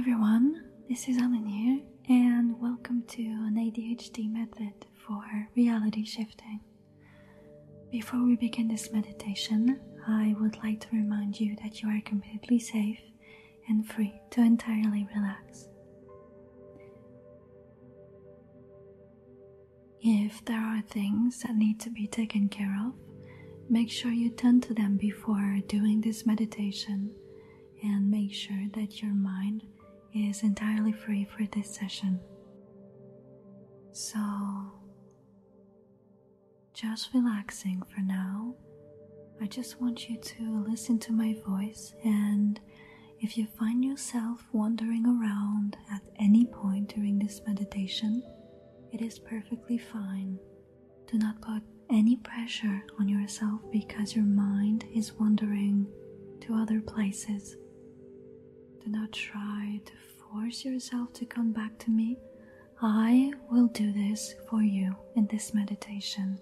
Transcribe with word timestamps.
everyone, 0.00 0.64
this 0.88 1.08
is 1.08 1.18
Alan 1.18 1.44
here, 1.44 1.78
and 2.08 2.58
welcome 2.58 3.02
to 3.06 3.20
an 3.20 3.56
ADHD 3.56 4.32
method 4.32 4.72
for 5.06 5.22
reality 5.54 6.06
shifting. 6.06 6.58
Before 7.92 8.24
we 8.24 8.34
begin 8.34 8.66
this 8.66 8.90
meditation, 8.92 9.78
I 10.08 10.34
would 10.40 10.56
like 10.64 10.80
to 10.80 10.86
remind 10.90 11.38
you 11.38 11.54
that 11.62 11.82
you 11.82 11.90
are 11.90 12.00
completely 12.06 12.58
safe 12.58 12.98
and 13.68 13.86
free 13.86 14.18
to 14.30 14.40
entirely 14.40 15.06
relax. 15.14 15.68
If 20.00 20.42
there 20.46 20.64
are 20.64 20.80
things 20.80 21.40
that 21.42 21.56
need 21.56 21.78
to 21.80 21.90
be 21.90 22.06
taken 22.06 22.48
care 22.48 22.74
of, 22.86 22.94
make 23.68 23.90
sure 23.90 24.12
you 24.12 24.30
tend 24.30 24.62
to 24.62 24.72
them 24.72 24.96
before 24.96 25.58
doing 25.66 26.00
this 26.00 26.24
meditation 26.24 27.14
and 27.82 28.10
make 28.10 28.32
sure 28.32 28.64
that 28.72 29.02
your 29.02 29.12
mind 29.12 29.64
is 30.14 30.42
entirely 30.42 30.92
free 30.92 31.24
for 31.24 31.44
this 31.52 31.74
session. 31.74 32.20
So, 33.92 34.18
just 36.74 37.12
relaxing 37.14 37.82
for 37.94 38.00
now. 38.00 38.54
I 39.42 39.46
just 39.46 39.80
want 39.80 40.08
you 40.08 40.18
to 40.18 40.64
listen 40.68 40.98
to 41.00 41.12
my 41.12 41.34
voice, 41.46 41.94
and 42.04 42.60
if 43.20 43.36
you 43.38 43.46
find 43.46 43.84
yourself 43.84 44.46
wandering 44.52 45.06
around 45.06 45.76
at 45.90 46.02
any 46.18 46.44
point 46.46 46.94
during 46.94 47.18
this 47.18 47.40
meditation, 47.46 48.22
it 48.92 49.00
is 49.00 49.18
perfectly 49.18 49.78
fine. 49.78 50.38
Do 51.10 51.18
not 51.18 51.40
put 51.40 51.62
any 51.90 52.16
pressure 52.16 52.82
on 52.98 53.08
yourself 53.08 53.60
because 53.72 54.14
your 54.14 54.24
mind 54.24 54.84
is 54.94 55.12
wandering 55.14 55.86
to 56.40 56.54
other 56.54 56.80
places. 56.80 57.56
Do 58.84 58.90
not 58.90 59.12
try 59.12 59.80
to 59.84 59.92
force 60.32 60.64
yourself 60.64 61.12
to 61.14 61.26
come 61.26 61.52
back 61.52 61.78
to 61.80 61.90
me. 61.90 62.18
I 62.80 63.32
will 63.50 63.66
do 63.66 63.92
this 63.92 64.34
for 64.48 64.62
you 64.62 64.96
in 65.16 65.26
this 65.26 65.52
meditation. 65.52 66.38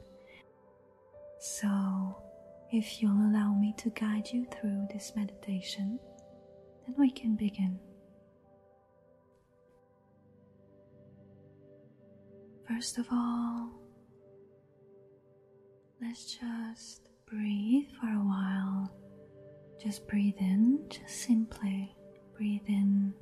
So, 1.41 2.17
if 2.71 3.03
you'll 3.03 3.11
allow 3.31 3.55
me 3.55 3.75
to 3.79 3.91
guide 3.91 4.29
you 4.33 4.47
through 4.53 4.87
this 4.93 5.13
meditation, 5.17 5.99
then 6.87 6.95
we 6.97 7.11
can 7.11 7.35
begin. 7.35 7.81
First 12.69 12.99
of 12.99 13.07
all, 13.11 13.73
let's 16.01 16.37
just 16.39 17.09
breathe 17.27 17.89
for 18.01 18.07
a 18.07 18.25
while. 18.25 18.93
Just 19.83 20.07
breathe 20.07 20.37
in, 20.39 20.85
just 20.89 21.23
simply 21.23 21.95
breathe 22.39 22.69
in 22.69 23.13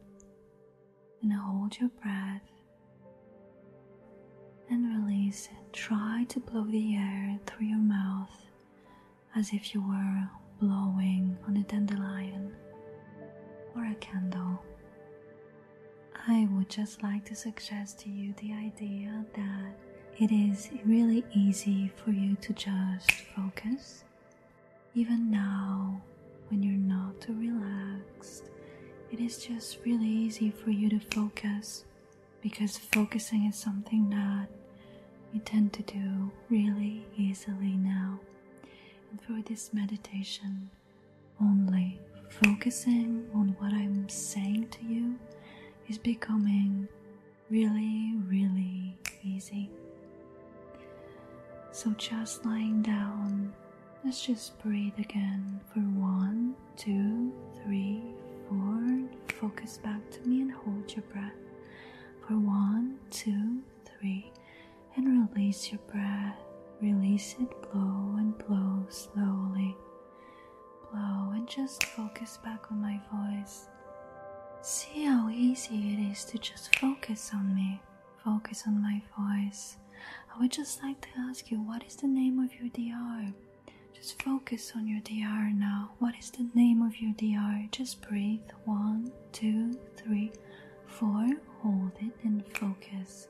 and 1.23 1.33
hold 1.33 1.81
your 1.81 1.89
breath 2.03 2.43
and 4.69 5.07
release 5.07 5.47
it. 5.47 5.73
Try 5.73 6.27
to 6.29 6.39
blow 6.39 6.65
the 6.65 6.97
air 6.97 7.39
through 7.47 7.67
your 7.69 7.79
mouth 7.79 8.45
as 9.35 9.55
if 9.55 9.75
you 9.75 9.81
were 9.81 10.29
blowing 10.61 11.35
on 11.49 11.57
a 11.57 11.63
dandelion 11.63 12.55
or 13.75 13.87
a 13.87 13.95
candle. 13.95 14.63
I 16.29 16.47
would 16.53 16.69
just 16.69 17.03
like 17.03 17.25
to 17.27 17.35
suggest 17.35 18.01
to 18.01 18.11
you 18.11 18.35
the 18.37 18.53
idea 18.53 19.25
that 19.35 19.73
it 20.19 20.31
is 20.31 20.69
really 20.85 21.25
easy 21.35 21.91
for 21.97 22.11
you 22.11 22.37
to 22.43 22.53
just 22.53 23.11
focus. 23.35 24.05
Even 24.95 25.31
now, 25.31 26.03
when 26.49 26.63
you're 26.63 26.75
not 26.75 27.19
too 27.21 27.35
relaxed, 27.35 28.51
it 29.13 29.21
is 29.21 29.45
just 29.45 29.79
really 29.85 30.07
easy 30.07 30.51
for 30.51 30.71
you 30.71 30.89
to 30.91 30.99
focus 30.99 31.85
because 32.43 32.77
focusing 32.77 33.47
is 33.47 33.57
something 33.57 34.11
that 34.11 34.49
you 35.33 35.41
tend 35.41 35.73
to 35.73 35.83
do 35.83 36.31
really 36.49 37.05
easily 37.17 37.77
now. 37.77 38.19
And 39.11 39.21
for 39.23 39.49
this 39.49 39.73
meditation, 39.73 40.71
only 41.41 42.01
focusing 42.29 43.29
on 43.35 43.55
what 43.59 43.73
I'm 43.73 44.09
saying 44.09 44.69
to 44.71 44.85
you 44.85 45.19
is 45.89 45.99
becoming 45.99 46.89
really, 47.51 48.15
really 48.27 48.99
easy. 49.23 49.71
So, 51.71 51.91
just 51.99 52.45
lying 52.45 52.83
down, 52.83 53.53
let's 54.05 54.25
just 54.25 54.59
breathe 54.63 54.99
again 54.99 55.61
for 55.73 55.81
one, 55.81 56.55
two, 56.77 57.33
three, 57.63 58.03
four. 58.49 59.01
Focus 59.41 59.79
back 59.79 60.01
to 60.11 60.21
me 60.29 60.41
and 60.43 60.53
hold 60.53 60.93
your 60.95 61.03
breath 61.13 61.33
for 62.27 62.35
one, 62.35 62.99
two, 63.11 63.61
three, 63.85 64.33
and 64.97 65.29
release 65.31 65.71
your 65.71 65.81
breath. 65.93 66.39
Release 66.81 67.37
it, 67.41 67.49
blow 67.73 68.17
and 68.19 68.37
blow 68.39 68.85
slowly. 68.89 69.77
Blow 70.93 71.31
and 71.35 71.49
just 71.49 71.85
focus 71.85 72.39
back 72.45 72.71
on 72.71 72.81
my 72.81 73.01
voice. 73.13 73.67
See 74.63 75.05
how 75.05 75.29
easy 75.31 75.75
it 75.95 76.11
is 76.13 76.25
to 76.27 76.39
just 76.39 76.77
focus 76.77 77.31
on 77.35 77.55
me, 77.55 77.81
focus 78.25 78.65
on 78.67 78.81
my 78.83 79.03
voice. 79.19 79.77
I 80.35 80.41
would 80.41 80.53
just 80.53 80.83
like 80.83 81.01
to 81.03 81.09
ask 81.29 81.51
you 81.51 81.59
what 81.59 81.85
is 81.85 81.97
the 81.97 82.07
name 82.09 82.39
of 82.39 82.53
your 82.55 82.69
DR? 82.71 83.33
Just 83.97 84.23
focus 84.23 84.73
on 84.77 84.87
your 84.87 85.01
DR 85.01 85.53
now. 85.55 85.93
What 85.99 86.15
is 86.19 86.31
the 86.31 86.49
name 86.55 86.83
of 86.83 87.01
your 87.01 87.13
DR? 87.15 87.69
Just 87.73 88.03
breathe. 88.03 88.41
One, 88.65 89.11
two, 89.33 89.79
three, 89.97 90.33
four. 90.87 91.27
Hold 91.63 91.93
it 92.01 92.13
and 92.23 92.45
focus. 92.57 93.29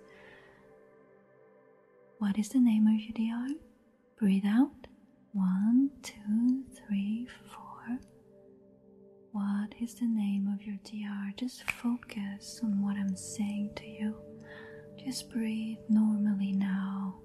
What 2.18 2.38
is 2.38 2.48
the 2.48 2.58
name 2.60 2.86
of 2.86 3.00
your 3.00 3.12
DR? 3.14 3.54
Breathe 4.18 4.44
out. 4.46 4.86
One, 5.32 5.90
two, 6.02 6.64
three, 6.74 7.26
four. 7.52 7.98
What 9.32 9.74
is 9.80 9.94
the 9.94 10.06
name 10.06 10.48
of 10.52 10.62
your 10.66 10.76
DR? 10.84 11.32
Just 11.36 11.70
focus 11.70 12.60
on 12.62 12.82
what 12.82 12.96
I'm 12.96 13.16
saying 13.16 13.70
to 13.76 13.86
you. 13.86 14.14
Just 15.02 15.30
breathe 15.30 15.78
normally 15.88 16.52
now. 16.52 17.16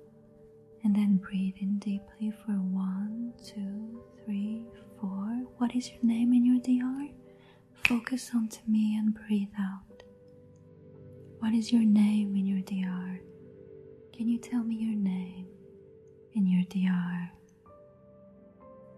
And 0.83 0.95
then 0.95 1.17
breathe 1.17 1.55
in 1.59 1.77
deeply 1.79 2.31
for 2.43 2.53
one, 2.53 3.33
two, 3.45 4.01
three, 4.25 4.65
four. 4.99 5.27
What 5.57 5.75
is 5.75 5.89
your 5.91 6.03
name 6.03 6.33
in 6.33 6.45
your 6.45 6.59
DR? 6.59 7.09
Focus 7.87 8.31
onto 8.35 8.59
me 8.67 8.95
and 8.97 9.13
breathe 9.13 9.53
out. 9.59 10.03
What 11.39 11.53
is 11.53 11.71
your 11.71 11.83
name 11.83 12.35
in 12.35 12.45
your 12.45 12.61
DR? 12.61 13.19
Can 14.13 14.27
you 14.27 14.37
tell 14.39 14.63
me 14.63 14.75
your 14.75 14.95
name 14.95 15.47
in 16.33 16.47
your 16.47 16.63
DR? 16.69 17.31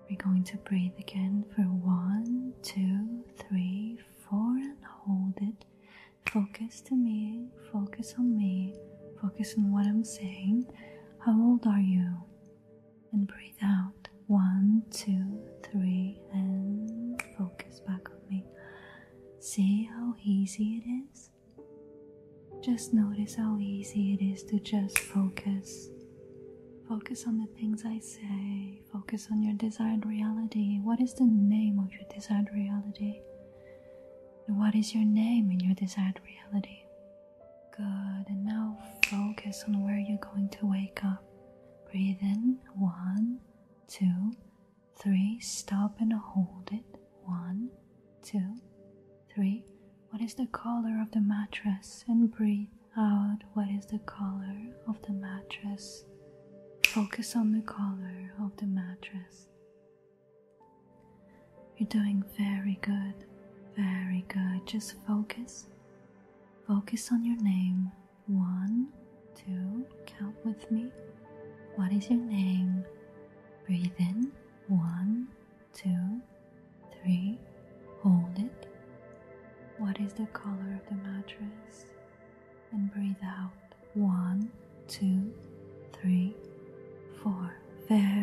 We're 0.09 0.17
going 0.17 0.43
to 0.45 0.57
breathe 0.57 0.93
again 0.99 1.45
for 1.55 1.61
one, 1.63 2.53
two, 2.61 3.23
three, 3.47 3.97
four, 4.29 4.57
and 4.57 4.77
hold 4.85 5.33
it. 5.41 5.65
Focus 6.29 6.81
to 6.81 6.95
me, 6.95 7.47
focus 7.71 8.15
on 8.17 8.35
me, 8.35 8.75
focus 9.21 9.55
on 9.57 9.71
what 9.71 9.85
I'm 9.85 10.03
saying. 10.03 10.65
How 11.25 11.31
old 11.41 11.65
are 11.67 11.79
you? 11.79 12.17
And 13.11 13.27
breathe 13.27 13.61
out. 13.63 14.07
One, 14.27 14.83
two, 14.91 15.41
three, 15.63 16.19
and 16.33 17.21
focus 17.37 17.79
back 17.81 18.09
on 18.09 18.17
me. 18.29 18.45
See 19.39 19.89
how 19.93 20.15
easy 20.23 20.81
it 20.83 20.89
is? 20.89 21.29
Just 22.61 22.93
notice 22.93 23.35
how 23.35 23.57
easy 23.59 24.13
it 24.13 24.23
is 24.23 24.43
to 24.45 24.59
just 24.59 24.97
focus 24.99 25.89
Focus 26.87 27.25
on 27.27 27.37
the 27.37 27.47
things 27.59 27.83
I 27.85 27.97
say. 27.99 28.81
Focus 28.91 29.29
on 29.31 29.41
your 29.41 29.53
desired 29.55 30.05
reality. 30.05 30.79
What 30.81 30.99
is 30.99 31.13
the 31.13 31.25
name 31.25 31.79
of 31.79 31.91
your 31.91 32.03
desired 32.13 32.49
reality? 32.53 33.21
What 34.47 34.75
is 34.75 34.93
your 34.93 35.05
name 35.05 35.49
in 35.49 35.59
your 35.61 35.75
desired 35.75 36.19
reality? 36.25 36.82
Good. 37.75 38.25
And 38.29 38.45
now 38.45 38.77
focus 39.09 39.63
on 39.67 39.83
where 39.83 39.97
you're 39.97 40.17
going 40.19 40.49
to 40.49 40.65
wake 40.69 41.03
up. 41.03 41.23
Breathe 41.91 42.17
in. 42.21 42.59
One, 42.75 43.39
two, 43.87 44.33
three. 45.01 45.39
Stop 45.39 45.95
and 45.99 46.13
hold 46.13 46.69
it. 46.71 46.85
One, 47.23 47.69
two, 48.21 48.55
three. 49.33 49.63
What 50.09 50.21
is 50.21 50.35
the 50.35 50.47
color 50.47 51.01
of 51.01 51.11
the 51.11 51.21
mattress? 51.21 52.03
And 52.07 52.31
breathe 52.31 52.67
out. 52.97 53.39
What 53.53 53.67
is 53.69 53.85
the 53.87 53.99
color 53.99 54.57
of 54.87 55.01
the 55.07 55.13
mattress? 55.13 56.05
Focus 56.87 57.35
on 57.35 57.51
the 57.51 57.61
color 57.61 58.33
of 58.43 58.55
the 58.57 58.67
mattress. 58.67 59.47
You're 61.77 61.89
doing 61.89 62.23
very 62.37 62.77
good, 62.81 63.25
very 63.75 64.25
good. 64.27 64.67
Just 64.67 64.93
focus. 65.07 65.65
Focus 66.67 67.11
on 67.11 67.23
your 67.25 67.37
name. 67.41 67.91
One, 68.27 68.87
two, 69.35 69.85
count 70.05 70.35
with 70.45 70.69
me. 70.71 70.89
What 71.75 71.91
is 71.91 72.09
your 72.09 72.19
name? 72.19 72.85
Breathe 73.65 73.91
in. 73.99 74.31
One, 74.67 75.27
two, 75.73 76.21
three. 77.01 77.37
Hold 78.01 78.37
it. 78.37 78.67
what 79.77 79.99
is 79.99 80.13
the 80.13 80.25
color 80.27 80.79
of 80.79 80.85
the 80.89 80.95
mattress? 81.07 81.85
And 82.71 82.91
breathe 82.93 83.15
out. 83.23 83.51
One, 83.93 84.51
two, 84.87 85.31
three, 85.93 86.35
four. 87.21 87.53
Very 87.87 88.22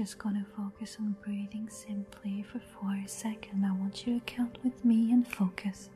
just 0.00 0.16
gonna 0.16 0.46
focus 0.56 0.96
on 0.98 1.14
breathing 1.22 1.68
simply 1.68 2.42
for 2.50 2.58
four 2.58 2.98
seconds. 3.06 3.62
I 3.62 3.70
want 3.72 4.06
you 4.06 4.18
to 4.18 4.24
count 4.24 4.56
with 4.64 4.82
me 4.82 5.12
and 5.12 5.28
focus. 5.28 5.90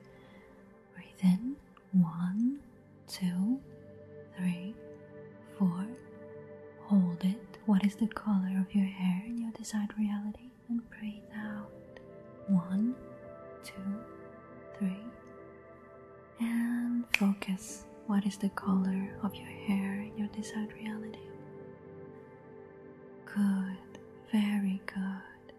Breathe 0.95 1.07
in. 1.23 1.57
One, 1.93 2.59
two, 3.09 3.59
three, 4.37 4.75
four. 5.59 5.87
Hold 6.83 7.25
it. 7.25 7.57
What 7.65 7.83
is 7.83 7.95
the 7.95 8.09
color 8.09 8.61
of 8.61 8.75
your 8.75 8.85
hair 8.85 9.23
in 9.27 9.39
your 9.39 9.53
desired 9.53 9.95
reality? 9.99 10.51
And 10.69 10.83
breathe 10.91 11.23
out. 11.35 11.71
One, 12.49 12.95
two, 13.65 13.73
three. 14.79 15.01
And 16.41 17.07
focus. 17.17 17.85
What 18.07 18.27
is 18.27 18.37
the 18.37 18.51
color 18.51 19.17
of 19.23 19.35
your 19.35 19.49
hair 19.49 20.03
in 20.03 20.13
your 20.19 20.29
desired 20.29 20.75
reality? 20.75 21.21
Good, 23.25 23.79
very 24.35 24.81
good. 24.87 25.55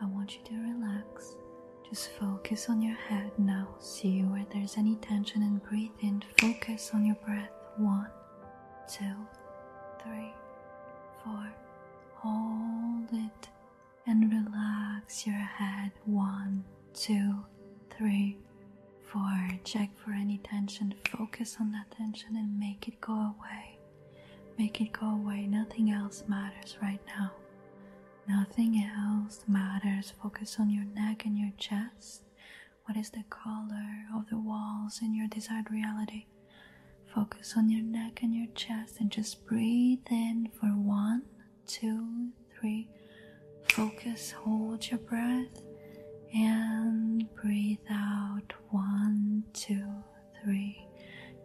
I 0.00 0.04
want 0.04 0.36
you 0.36 0.42
to 0.44 0.54
relax. 0.74 1.36
Just 1.88 2.10
focus 2.10 2.68
on 2.68 2.82
your 2.82 2.94
head 2.94 3.30
now. 3.38 3.68
See 3.80 4.20
where 4.20 4.44
there's 4.52 4.76
any 4.76 4.96
tension 4.96 5.42
and 5.42 5.62
breathe 5.62 5.90
in. 6.02 6.22
Focus 6.38 6.90
on 6.92 7.06
your 7.06 7.16
breath. 7.24 7.50
One, 7.78 8.10
two, 8.92 9.14
three, 10.02 10.34
four. 11.24 11.50
Hold 12.16 13.08
it 13.12 13.48
and 14.06 14.30
relax 14.30 15.26
your 15.26 15.34
head. 15.36 15.90
One, 16.04 16.62
two, 16.92 17.36
three, 17.96 18.36
four. 19.10 19.50
Check 19.64 19.90
for 20.04 20.12
any 20.12 20.38
tension. 20.38 20.92
Focus 21.16 21.56
on 21.58 21.72
that 21.72 21.90
tension 21.96 22.36
and 22.36 22.60
make 22.60 22.86
it 22.86 23.00
go 23.00 23.14
away. 23.14 23.78
Make 24.58 24.82
it 24.82 24.92
go 24.92 25.06
away. 25.06 25.46
Nothing 25.46 25.90
else 25.90 26.24
matters 26.28 26.76
right 26.82 27.00
now. 27.06 27.32
Nothing 28.28 28.84
else 28.96 29.40
matters. 29.48 30.12
Focus 30.22 30.56
on 30.58 30.70
your 30.70 30.84
neck 30.84 31.24
and 31.24 31.36
your 31.38 31.52
chest. 31.58 32.22
What 32.84 32.96
is 32.96 33.10
the 33.10 33.24
color 33.30 34.06
of 34.16 34.28
the 34.28 34.38
walls 34.38 35.00
in 35.02 35.14
your 35.14 35.28
desired 35.28 35.70
reality? 35.70 36.26
Focus 37.14 37.54
on 37.56 37.68
your 37.70 37.82
neck 37.82 38.20
and 38.22 38.34
your 38.34 38.46
chest 38.54 39.00
and 39.00 39.10
just 39.10 39.44
breathe 39.46 40.06
in 40.10 40.48
for 40.58 40.66
one, 40.68 41.22
two, 41.66 42.28
three. 42.58 42.88
Focus, 43.70 44.32
hold 44.32 44.88
your 44.90 44.98
breath 45.00 45.62
and 46.34 47.32
breathe 47.34 47.78
out 47.90 48.52
one, 48.70 49.44
two, 49.52 49.86
three. 50.42 50.86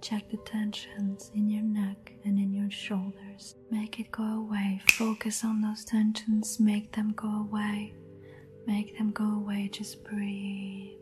Check 0.05 0.29
the 0.29 0.37
tensions 0.37 1.31
in 1.33 1.49
your 1.49 1.63
neck 1.63 2.13
and 2.25 2.37
in 2.37 2.53
your 2.53 2.69
shoulders. 2.69 3.55
Make 3.71 3.99
it 3.99 4.11
go 4.11 4.23
away. 4.23 4.79
Focus 4.91 5.43
on 5.43 5.61
those 5.61 5.83
tensions. 5.83 6.59
Make 6.59 6.91
them 6.91 7.13
go 7.15 7.27
away. 7.27 7.95
Make 8.67 8.95
them 8.99 9.09
go 9.09 9.25
away. 9.25 9.67
Just 9.73 10.03
breathe 10.03 10.99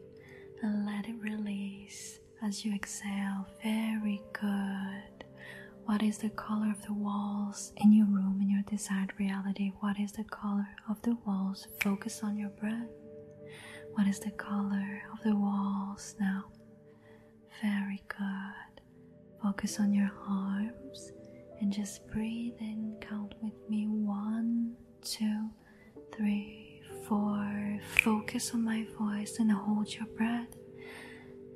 and 0.62 0.86
let 0.86 1.06
it 1.10 1.16
release 1.20 2.22
as 2.42 2.64
you 2.64 2.74
exhale. 2.74 3.46
Very 3.62 4.22
good. 4.32 5.26
What 5.84 6.02
is 6.02 6.18
the 6.20 6.30
color 6.30 6.72
of 6.72 6.82
the 6.86 6.94
walls 6.94 7.74
in 7.76 7.92
your 7.92 8.08
room 8.08 8.40
in 8.42 8.50
your 8.50 8.64
desired 8.70 9.12
reality? 9.20 9.74
What 9.82 10.00
is 10.00 10.14
the 10.14 10.24
color 10.24 10.70
of 10.90 11.02
the 11.02 11.18
walls? 11.26 11.68
Focus 11.82 12.22
on 12.24 12.38
your 12.38 12.52
breath. 12.52 12.88
What 13.96 14.08
is 14.08 14.20
the 14.22 14.32
color 14.32 15.02
of 15.12 15.22
the 15.26 15.36
walls 15.36 16.16
now? 16.22 16.46
Very 17.62 18.02
good. 18.08 18.73
Focus 19.44 19.78
on 19.80 19.94
your 19.94 20.10
arms 20.26 21.12
and 21.60 21.72
just 21.72 22.08
breathe 22.08 22.54
in. 22.62 22.96
Count 23.02 23.34
with 23.42 23.54
me 23.70 23.88
one, 23.88 24.74
two, 25.04 25.50
three, 26.16 26.82
four. 27.08 27.80
Focus 28.04 28.54
on 28.54 28.64
my 28.64 28.86
voice 28.98 29.36
and 29.40 29.52
hold 29.52 29.94
your 29.94 30.06
breath. 30.18 30.56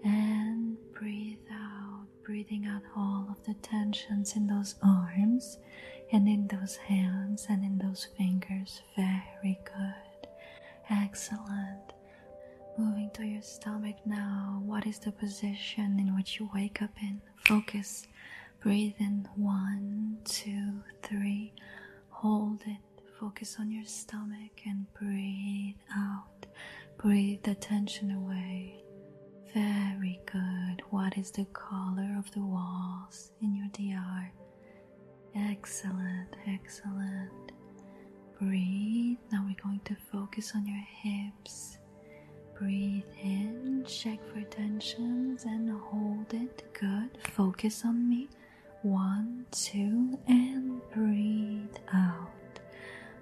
And 0.03 0.75
breathe 0.93 1.37
out, 1.49 2.07
breathing 2.25 2.65
out 2.65 2.81
all 2.95 3.27
of 3.31 3.41
the 3.45 3.53
tensions 3.61 4.35
in 4.35 4.47
those 4.47 4.75
arms 4.83 5.57
and 6.11 6.27
in 6.27 6.47
those 6.47 6.75
hands 6.75 6.96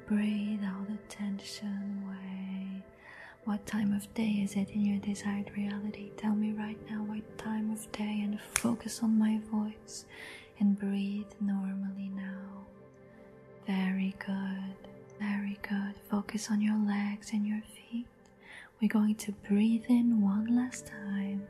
Breathe 0.07 0.63
out 0.63 0.87
the 0.87 0.97
tension 1.09 2.03
away. 2.05 2.83
What 3.45 3.65
time 3.65 3.91
of 3.93 4.11
day 4.13 4.41
is 4.43 4.55
it 4.55 4.69
in 4.69 4.85
your 4.85 4.99
desired 4.99 5.49
reality? 5.57 6.11
Tell 6.17 6.35
me 6.35 6.51
right 6.51 6.77
now 6.89 7.03
what 7.03 7.37
time 7.39 7.71
of 7.71 7.91
day 7.91 8.21
and 8.23 8.39
focus 8.55 9.01
on 9.01 9.17
my 9.17 9.39
voice 9.51 10.05
and 10.59 10.77
breathe 10.77 11.31
normally 11.41 12.11
now. 12.15 12.65
Very 13.65 14.13
good, 14.19 14.89
very 15.19 15.57
good. 15.67 15.95
Focus 16.09 16.51
on 16.51 16.61
your 16.61 16.77
legs 16.77 17.31
and 17.33 17.47
your 17.47 17.61
feet. 17.61 18.05
We're 18.81 18.87
going 18.89 19.15
to 19.15 19.31
breathe 19.49 19.85
in 19.89 20.21
one 20.21 20.55
last 20.55 20.85
time. 20.87 21.47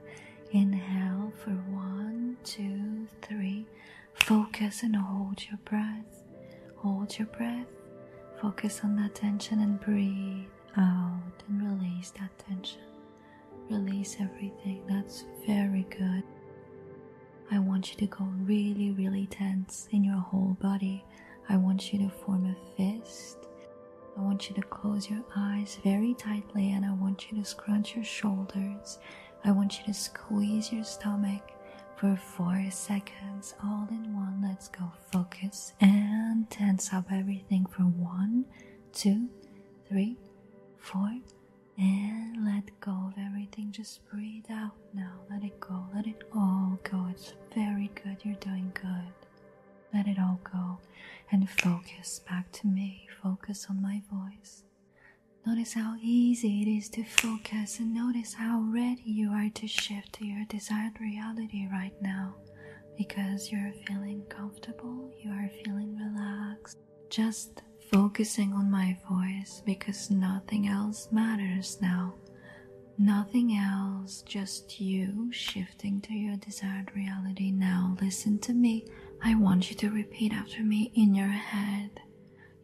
Inhale 0.51 1.33
for 1.43 1.51
one, 1.51 2.37
two, 2.45 3.07
three. 3.21 3.65
Focus 4.13 4.83
and 4.83 4.95
hold 4.95 5.43
your 5.49 5.59
breath. 5.65 6.23
Hold 6.77 7.17
your 7.17 7.27
breath. 7.27 7.67
Focus 8.41 8.81
on 8.83 8.95
that 8.97 9.15
tension 9.15 9.59
and 9.61 9.79
breathe 9.79 10.45
out 10.77 11.43
and 11.47 11.61
release 11.81 12.11
that 12.19 12.31
tension. 12.47 12.81
Release 13.69 14.17
everything. 14.19 14.83
That's 14.87 15.23
very 15.47 15.85
good. 15.89 16.23
I 17.51 17.59
want 17.59 17.91
you 17.91 17.97
to 17.97 18.07
go 18.07 18.25
really, 18.43 18.91
really 18.91 19.27
tense 19.27 19.87
in 19.91 20.03
your 20.03 20.19
whole 20.19 20.57
body. 20.61 21.03
I 21.49 21.57
want 21.57 21.93
you 21.93 21.99
to 21.99 22.09
form 22.09 22.45
a 22.45 22.75
fist 22.77 23.37
I 24.17 24.21
want 24.21 24.49
you 24.49 24.55
to 24.55 24.61
close 24.61 25.09
your 25.09 25.23
eyes 25.35 25.77
very 25.83 26.13
tightly 26.13 26.71
and 26.71 26.85
I 26.85 26.93
want 26.93 27.29
you 27.29 27.37
to 27.37 27.43
scrunch 27.43 27.95
your 27.95 28.05
shoulders. 28.05 28.99
I 29.43 29.51
want 29.51 29.77
you 29.77 29.85
to 29.85 29.93
squeeze 29.93 30.71
your 30.71 30.85
stomach 30.85 31.41
for 31.97 32.15
four 32.15 32.65
seconds, 32.71 33.55
all 33.63 33.87
in 33.89 34.13
one. 34.13 34.41
Let's 34.43 34.67
go. 34.67 34.91
Focus 35.11 35.73
and 35.79 36.49
tense 36.49 36.93
up 36.93 37.05
everything 37.11 37.65
for 37.65 37.83
one, 37.83 38.45
two, 38.93 39.29
three, 39.87 40.17
four, 40.77 41.09
and 41.77 42.45
let 42.45 42.69
go 42.81 42.91
of 42.91 43.13
everything. 43.17 43.71
Just 43.71 44.01
breathe 44.09 44.45
out 44.51 44.75
now. 44.93 45.13
Let 45.29 45.43
it 45.43 45.59
go. 45.59 45.85
Let 45.93 46.07
it 46.07 46.23
all 46.35 46.79
go. 46.89 47.07
It's 47.11 47.33
very 47.53 47.91
good. 48.03 48.17
You're 48.23 48.35
doing 48.35 48.71
good. 48.73 49.13
Let 49.93 50.07
it 50.07 50.17
all 50.19 50.39
go 50.43 50.79
and 51.31 51.49
focus 51.49 52.19
back 52.27 52.51
to 52.53 52.67
me. 52.67 53.07
Focus 53.23 53.67
on 53.69 53.81
my 53.81 54.01
voice. 54.11 54.64
Notice 55.45 55.73
how 55.73 55.95
easy 56.01 56.61
it 56.63 56.67
is 56.67 56.89
to 56.89 57.03
focus 57.03 57.79
and 57.79 57.93
notice 57.93 58.33
how 58.33 58.61
ready 58.73 59.03
you 59.05 59.29
are 59.29 59.49
to 59.53 59.67
shift 59.67 60.13
to 60.13 60.25
your 60.25 60.43
desired 60.49 60.99
reality 60.99 61.67
right 61.71 61.93
now 62.01 62.35
because 62.97 63.51
you're 63.51 63.73
feeling 63.87 64.23
comfortable, 64.27 65.11
you 65.21 65.29
are 65.31 65.49
feeling 65.63 65.95
relaxed. 65.97 66.77
Just 67.09 67.61
focusing 67.91 68.53
on 68.53 68.71
my 68.71 68.97
voice 69.09 69.61
because 69.65 70.09
nothing 70.09 70.67
else 70.67 71.09
matters 71.11 71.77
now. 71.81 72.15
Nothing 72.97 73.57
else, 73.57 74.21
just 74.23 74.79
you 74.79 75.31
shifting 75.31 76.01
to 76.01 76.13
your 76.13 76.37
desired 76.37 76.91
reality 76.95 77.51
now. 77.51 77.97
Listen 78.01 78.39
to 78.39 78.53
me. 78.53 78.85
I 79.23 79.35
want 79.35 79.69
you 79.69 79.75
to 79.77 79.89
repeat 79.91 80.33
after 80.33 80.63
me 80.63 80.91
in 80.95 81.13
your 81.13 81.27
head. 81.27 82.01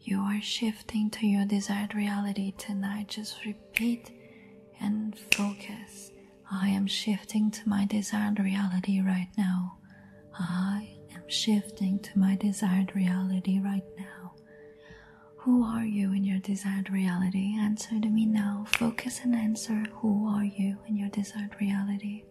You 0.04 0.20
are 0.22 0.42
shifting 0.42 1.10
to 1.12 1.28
your 1.28 1.46
desired 1.46 1.94
reality 1.96 2.54
tonight. 2.58 3.08
Just 3.10 3.46
repeat 3.46 4.12
and 4.80 5.18
focus 5.32 6.12
I 6.52 6.68
am 6.70 6.86
shifting 6.88 7.50
to 7.52 7.70
my 7.70 7.86
desired 7.86 8.40
reality 8.40 9.00
right 9.02 9.30
now. 9.38 9.78
I 10.38 10.98
am 11.16 11.24
shifting 11.30 12.00
to 12.00 12.20
my 12.20 12.36
desired 12.36 12.94
reality 12.96 13.60
right 13.60 13.86
now. 13.98 14.34
Who 15.38 15.64
are 15.64 15.86
you 15.86 16.12
in 16.14 16.24
your 16.24 16.40
desired 16.40 16.90
reality? 16.90 17.56
Answer 17.58 18.00
to 18.02 18.10
me 18.10 18.26
now. 18.26 18.66
Focus 18.78 19.22
and 19.24 19.34
answer. 19.34 19.86
Who 20.02 20.28
are 20.28 20.44
you 20.44 20.78
in 20.88 20.98
your 20.98 21.10
desired 21.10 21.56
reality? 21.60 22.24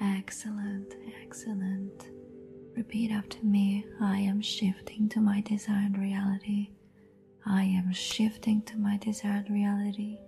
Excellent, 0.00 0.94
excellent. 1.22 2.19
Repeat 2.76 3.10
after 3.10 3.38
me 3.44 3.84
I 4.00 4.18
am 4.18 4.40
shifting 4.40 5.08
to 5.10 5.20
my 5.20 5.40
desired 5.42 5.98
reality. 5.98 6.70
I 7.44 7.62
am 7.64 7.92
shifting 7.92 8.62
to 8.62 8.76
my 8.78 8.96
desired 8.98 9.50
reality. 9.50 10.18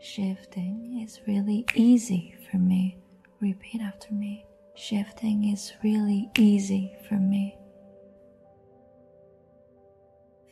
Shifting 0.00 1.00
is 1.04 1.20
really 1.26 1.64
easy 1.74 2.34
for 2.50 2.56
me. 2.58 2.96
Repeat 3.40 3.80
after 3.82 4.12
me. 4.12 4.44
Shifting 4.74 5.44
is 5.52 5.72
really 5.84 6.30
easy 6.38 6.92
for 7.08 7.14
me. 7.14 7.56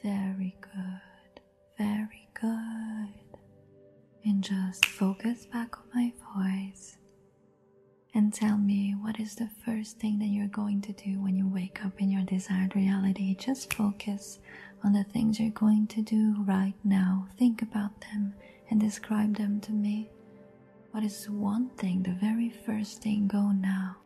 Very 0.03 0.57
good, 0.61 1.41
very 1.79 2.29
good. 2.35 3.15
And 4.25 4.43
just 4.45 4.85
focus 4.87 5.47
back 5.47 5.77
on 5.79 5.85
my 5.95 6.13
voice 6.37 6.97
and 8.15 8.33
tell 8.35 8.59
me 8.59 8.93
what 9.01 9.21
is 9.21 9.35
the 9.37 9.49
first 9.65 9.99
thing 9.99 10.19
that 10.19 10.27
you're 10.27 10.49
going 10.49 10.81
to 10.83 10.93
do 10.93 11.21
when 11.23 11.37
you 11.37 11.47
wake 11.47 11.85
up 11.85 12.01
in 12.01 12.11
your 12.11 12.23
desired 12.23 12.75
reality. 12.75 13.35
Just 13.37 13.73
focus 13.75 14.41
on 14.83 14.93
the 14.93 15.05
things 15.05 15.39
you're 15.39 15.51
going 15.51 15.87
to 15.89 16.03
do 16.03 16.35
right 16.45 16.75
now. 16.85 17.29
Think 17.39 17.63
about 17.63 18.01
them 18.01 18.35
and 18.69 18.81
describe 18.81 19.37
them 19.37 19.61
to 19.61 19.73
me. 19.73 20.11
What 20.91 21.05
is 21.05 21.29
one 21.31 21.69
thing, 21.71 22.03
the 22.03 22.17
very 22.21 22.51
first 22.51 23.01
thing? 23.03 23.29
Go 23.29 23.53
now. 23.53 23.97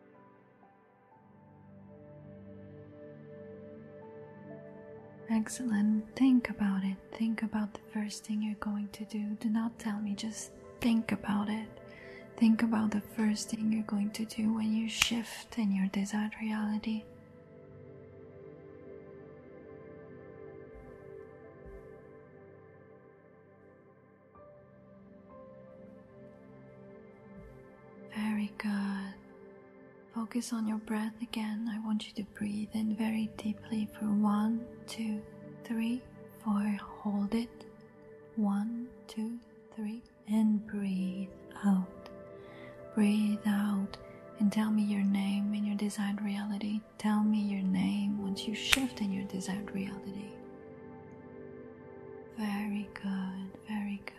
Excellent. 5.31 6.05
Think 6.15 6.51
about 6.51 6.85
it. 6.85 6.97
Think 7.17 7.43
about 7.43 7.73
the 7.73 7.81
first 7.93 8.25
thing 8.25 8.43
you're 8.43 8.55
going 8.57 8.89
to 8.93 9.05
do. 9.07 9.37
Do 9.41 9.49
not 9.49 9.79
tell 9.79 9.99
me, 9.99 10.15
just 10.15 10.53
think 10.81 11.13
about 11.13 11.49
it. 11.49 11.67
Think 12.37 12.63
about 12.63 12.91
the 12.91 13.01
first 13.01 13.51
thing 13.51 13.73
you're 13.73 13.83
going 13.85 14.11
to 14.11 14.25
do 14.25 14.53
when 14.55 14.75
you 14.75 14.89
shift 14.89 15.57
in 15.59 15.73
your 15.73 15.87
desired 15.89 16.33
reality. 16.43 17.05
Very 28.17 28.53
good. 28.59 28.71
Focus 30.15 30.53
on 30.53 30.67
your 30.69 30.79
breath 30.79 31.15
again. 31.23 31.69
I 31.73 31.85
want 31.87 32.07
you 32.07 32.13
to 32.15 32.31
breathe 32.39 32.69
in 32.75 32.95
very 32.97 33.31
deeply 33.37 33.89
for 33.99 34.07
one, 34.07 34.61
two, 34.87 35.21
three, 35.65 36.03
four. 36.45 36.79
Hold 37.01 37.35
it. 37.35 37.65
One, 38.37 38.89
two, 39.09 39.39
three, 39.75 40.03
and 40.29 40.65
breathe 40.67 41.29
out. 41.65 41.94
Breathe 42.95 43.41
out 43.47 43.97
and 44.39 44.53
tell 44.53 44.71
me 44.71 44.83
your 44.83 45.03
name 45.03 45.53
in 45.53 45.65
your 45.65 45.77
desired 45.77 46.23
reality. 46.23 46.81
Tell 46.99 47.25
me 47.25 47.41
your 47.41 47.63
name 47.63 48.23
once 48.23 48.47
you 48.47 48.55
shift 48.55 49.01
in 49.01 49.13
your 49.13 49.25
desired 49.25 49.75
reality. 49.75 50.31
Very 52.39 52.89
good, 52.95 53.51
very 53.69 54.01
good. 54.07 54.15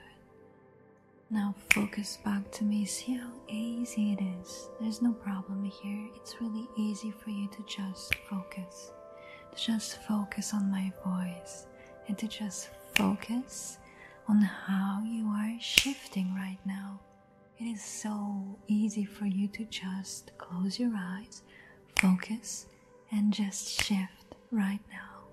Now 1.29 1.55
focus 1.73 2.17
back 2.23 2.51
to 2.51 2.63
me. 2.65 2.85
See 2.85 3.13
how 3.13 3.31
easy 3.47 4.13
it 4.13 4.23
is. 4.41 4.69
There's 4.81 5.01
no 5.01 5.13
problem 5.13 5.63
here. 5.63 6.07
It's 6.15 6.35
really 6.41 6.67
easy 6.77 7.11
for 7.11 7.29
you 7.29 7.47
to 7.47 7.63
just 7.65 8.13
focus. 8.29 8.91
To 9.55 9.57
just 9.63 10.01
focus 10.03 10.53
on 10.53 10.69
my 10.69 10.91
voice 11.05 11.65
and 12.07 12.17
to 12.17 12.27
just 12.27 12.69
focus 12.95 13.77
on 14.27 14.41
how 14.41 15.01
you 15.05 15.27
are 15.27 15.55
shifting 15.61 16.33
right 16.35 16.59
now. 16.65 16.84
It 17.57 17.63
is 17.65 17.81
so 17.83 18.59
easy 18.67 19.05
for 19.05 19.25
you 19.25 19.47
to 19.49 19.63
just 19.65 20.37
close 20.37 20.77
your 20.77 20.91
eyes, 20.95 21.41
focus, 21.99 22.65
and 23.11 23.33
just 23.33 23.81
shift 23.81 24.35
right 24.51 24.81
now. 24.91 25.23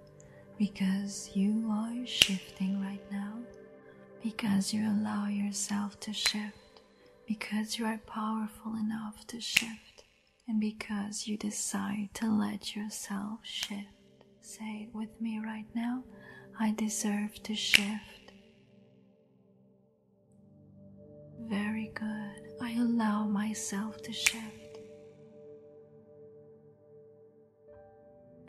Because 0.57 1.31
you 1.35 1.69
are 1.71 2.07
shifting 2.07 2.81
right 2.81 3.03
now, 3.11 3.39
because 4.23 4.73
you 4.73 4.89
allow 4.89 5.27
yourself 5.27 5.99
to 6.01 6.13
shift, 6.13 6.81
because 7.27 7.79
you 7.79 7.87
are 7.87 7.99
powerful 8.07 8.75
enough 8.77 9.27
to 9.27 9.41
shift, 9.41 10.05
and 10.47 10.61
because 10.61 11.27
you 11.27 11.37
decide 11.37 12.11
to 12.15 12.31
let 12.31 12.77
yourself 12.77 13.41
shift. 13.43 13.89
Say 14.41 14.89
it 14.89 14.95
with 14.95 15.21
me 15.21 15.41
right 15.45 15.67
now. 15.75 16.05
I 16.61 16.71
deserve 16.73 17.43
to 17.43 17.55
shift. 17.57 18.22
Very 21.49 21.91
good. 21.95 22.53
I 22.61 22.73
allow 22.79 23.25
myself 23.25 24.01
to 24.03 24.13
shift. 24.13 24.79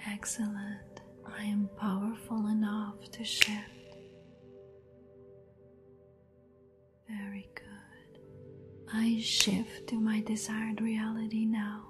Excellent. 0.07 1.01
I 1.25 1.43
am 1.43 1.69
powerful 1.77 2.47
enough 2.47 3.09
to 3.11 3.23
shift. 3.23 3.97
Very 7.07 7.49
good. 7.55 8.19
I 8.93 9.19
shift 9.21 9.87
to 9.87 9.99
my 9.99 10.21
desired 10.21 10.81
reality 10.81 11.45
now. 11.45 11.85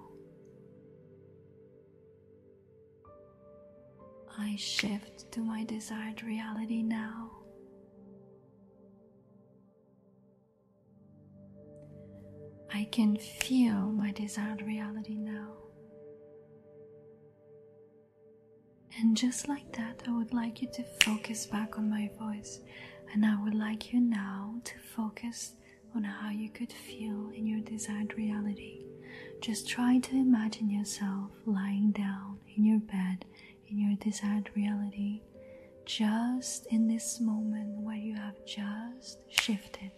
I 4.38 4.56
shift 4.58 5.32
to 5.34 5.42
my 5.42 5.64
desired 5.66 6.24
reality 6.24 6.82
now. 6.82 7.43
I 12.74 12.86
can 12.92 13.18
feel 13.18 13.92
my 13.92 14.12
desired 14.12 14.62
reality 14.64 15.16
now. 15.16 15.52
And 19.00 19.16
just 19.16 19.48
like 19.48 19.72
that, 19.78 20.02
I 20.08 20.12
would 20.12 20.34
like 20.34 20.62
you 20.62 20.68
to 20.74 20.84
focus 21.04 21.46
back 21.46 21.78
on 21.78 21.90
my 21.90 22.10
voice. 22.20 22.62
And 23.14 23.26
I 23.26 23.42
would 23.44 23.54
like 23.54 23.94
you 23.94 24.02
now 24.02 24.56
to 24.64 24.74
focus 24.96 25.54
on 25.96 26.04
how 26.04 26.32
you 26.32 26.50
could 26.50 26.72
feel 26.72 27.30
in 27.36 27.46
your 27.46 27.60
desired 27.62 28.16
reality. 28.18 28.86
Just 29.40 29.68
try 29.70 30.00
to 30.00 30.16
imagine 30.16 30.70
yourself 30.70 31.32
lying 31.46 31.92
down 31.92 32.40
in 32.56 32.66
your 32.66 32.80
bed 32.80 33.26
in 33.70 33.80
your 33.80 33.96
desired 33.98 34.50
reality, 34.56 35.22
just 35.86 36.68
in 36.68 36.88
this 36.88 37.20
moment 37.20 37.80
where 37.80 37.98
you 37.98 38.16
have 38.16 38.46
just 38.46 39.20
shifted 39.30 39.92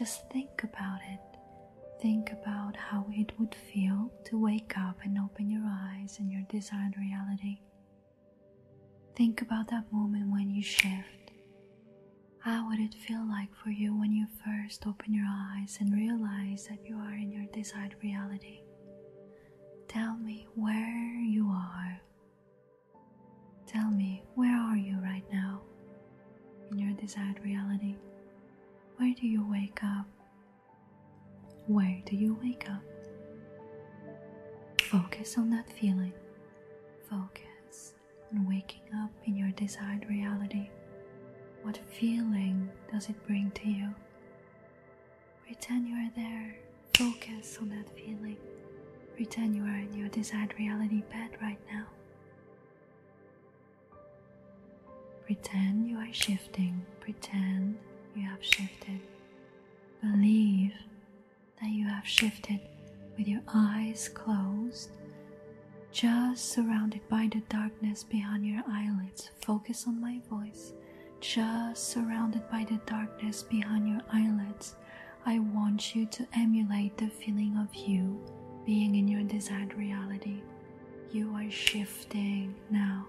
just 0.00 0.26
think 0.30 0.62
about 0.64 0.98
it. 1.12 1.20
Think 2.00 2.32
about 2.32 2.74
how 2.74 3.04
it 3.10 3.38
would 3.38 3.54
feel 3.54 4.10
to 4.24 4.42
wake 4.42 4.72
up 4.78 4.96
and 5.04 5.18
open 5.18 5.50
your 5.50 5.66
eyes 5.66 6.16
in 6.18 6.30
your 6.30 6.40
desired 6.48 6.94
reality. 6.96 7.60
Think 9.14 9.42
about 9.42 9.68
that 9.68 9.92
moment 9.92 10.32
when 10.32 10.48
you 10.48 10.62
shift. 10.62 11.32
How 12.38 12.66
would 12.66 12.80
it 12.80 12.94
feel 12.94 13.28
like 13.28 13.54
for 13.54 13.68
you 13.68 13.94
when 13.94 14.10
you 14.10 14.26
first 14.42 14.86
open 14.86 15.12
your 15.12 15.26
eyes 15.28 15.76
and 15.80 15.92
realize 15.92 16.66
that 16.70 16.82
you 16.82 16.96
are 16.96 17.12
in 17.12 17.30
your 17.30 17.44
desired 17.52 17.94
reality? 18.02 18.62
Tell 19.86 20.16
me 20.16 20.46
where 20.54 21.20
you 21.20 21.46
are. 21.46 22.00
Tell 23.66 23.90
me 23.90 24.22
where 24.34 24.56
are 24.56 24.78
you 24.78 24.98
right 25.02 25.30
now 25.30 25.60
in 26.70 26.78
your 26.78 26.94
desired 26.94 27.38
reality? 27.44 27.96
Where 29.00 29.14
do 29.14 29.26
you 29.26 29.46
wake 29.50 29.82
up? 29.82 30.04
Where 31.68 32.02
do 32.04 32.14
you 32.14 32.36
wake 32.42 32.68
up? 32.68 32.82
Focus 34.82 35.38
on 35.38 35.48
that 35.48 35.72
feeling. 35.72 36.12
Focus 37.08 37.94
on 38.30 38.46
waking 38.46 38.82
up 39.02 39.10
in 39.24 39.36
your 39.38 39.52
desired 39.52 40.04
reality. 40.06 40.68
What 41.62 41.78
feeling 41.88 42.68
does 42.92 43.08
it 43.08 43.26
bring 43.26 43.50
to 43.52 43.70
you? 43.70 43.88
Pretend 45.46 45.88
you 45.88 45.94
are 45.94 46.10
there. 46.14 46.56
Focus 46.92 47.56
on 47.58 47.70
that 47.70 47.88
feeling. 47.96 48.36
Pretend 49.16 49.56
you 49.56 49.62
are 49.62 49.78
in 49.78 49.94
your 49.94 50.08
desired 50.08 50.52
reality 50.58 51.04
bed 51.10 51.30
right 51.40 51.58
now. 51.72 51.86
Pretend 55.24 55.88
you 55.88 55.96
are 55.96 56.12
shifting. 56.12 56.84
Pretend 57.00 57.78
you 58.14 58.22
have 58.28 58.42
shifted. 58.44 59.00
Believe 60.02 60.72
that 61.60 61.70
you 61.70 61.86
have 61.88 62.06
shifted 62.06 62.60
with 63.18 63.28
your 63.28 63.42
eyes 63.52 64.08
closed, 64.08 64.90
just 65.92 66.50
surrounded 66.52 67.06
by 67.08 67.28
the 67.32 67.40
darkness 67.48 68.02
behind 68.04 68.46
your 68.46 68.62
eyelids. 68.68 69.30
Focus 69.44 69.86
on 69.86 70.00
my 70.00 70.20
voice. 70.30 70.72
just 71.20 71.88
surrounded 71.90 72.48
by 72.50 72.64
the 72.64 72.80
darkness 72.86 73.42
behind 73.42 73.86
your 73.88 74.00
eyelids, 74.12 74.74
I 75.26 75.38
want 75.38 75.94
you 75.94 76.06
to 76.06 76.26
emulate 76.34 76.96
the 76.96 77.08
feeling 77.08 77.56
of 77.58 77.74
you 77.74 78.18
being 78.64 78.94
in 78.94 79.06
your 79.06 79.22
desired 79.22 79.74
reality. 79.74 80.40
You 81.12 81.34
are 81.34 81.50
shifting 81.50 82.54
now. 82.70 83.06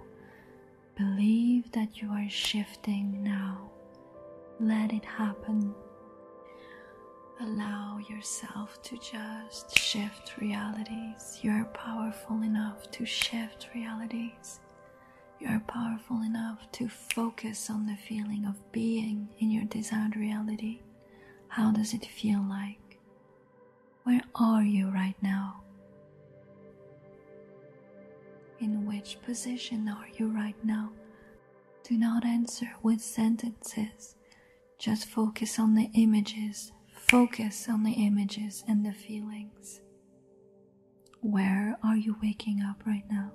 Believe 0.98 1.72
that 1.72 2.01
you 2.01 2.10
are 2.10 2.29
shifting 2.29 3.24
now. 3.24 3.70
Let 4.62 4.94
it 4.94 5.03
happen. 5.03 5.74
Allow 7.39 7.98
yourself 8.08 8.80
to 8.84 8.96
just 9.00 9.75
shift 9.75 10.38
realities. 10.39 11.39
You 11.41 11.50
are 11.50 11.65
powerful 11.74 12.44
enough 12.44 12.91
to 12.91 13.03
shift 13.03 13.70
realities. 13.74 14.60
You 15.39 15.48
are 15.48 15.63
powerful 15.68 16.22
enough 16.22 16.72
to 16.74 16.88
focus 16.88 17.72
on 17.72 17.88
the 17.88 17.96
feeling 17.96 18.46
of 18.46 18.72
being 18.72 19.30
in 19.39 19.50
your 19.50 19.63
desired 19.65 20.15
reality. 20.15 20.82
How 21.48 21.72
does 21.72 21.96
it 21.96 22.06
feel 22.06 22.46
like? 22.48 23.00
Where 24.03 24.22
are 24.36 24.62
you 24.62 24.89
right 24.89 25.18
now? 25.24 25.63
In 28.60 28.86
which 28.86 29.18
position 29.24 29.88
are 29.89 30.08
you 30.20 30.27
right 30.27 30.63
now? 30.63 30.91
Do 31.84 31.98
not 31.98 32.24
answer 32.24 32.70
with 32.84 33.01
sentences. 33.01 34.18
Just 34.81 35.05
focus 35.05 35.59
on 35.59 35.75
the 35.75 35.91
images. 35.93 36.71
Focus 36.91 37.69
on 37.69 37.83
the 37.83 37.91
images 37.91 38.63
and 38.67 38.83
the 38.83 38.91
feelings. 38.91 39.79
Where 41.19 41.77
are 41.83 41.95
you 41.95 42.15
waking 42.19 42.63
up 42.63 42.81
right 42.88 43.03
now? 43.07 43.31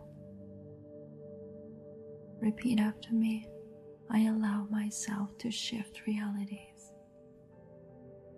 Repeat 2.41 2.81
after 2.81 3.13
me. 3.13 3.47
I 4.11 4.23
allow 4.27 4.67
myself 4.73 5.39
to 5.39 5.53
shift 5.53 6.03
realities. 6.05 6.91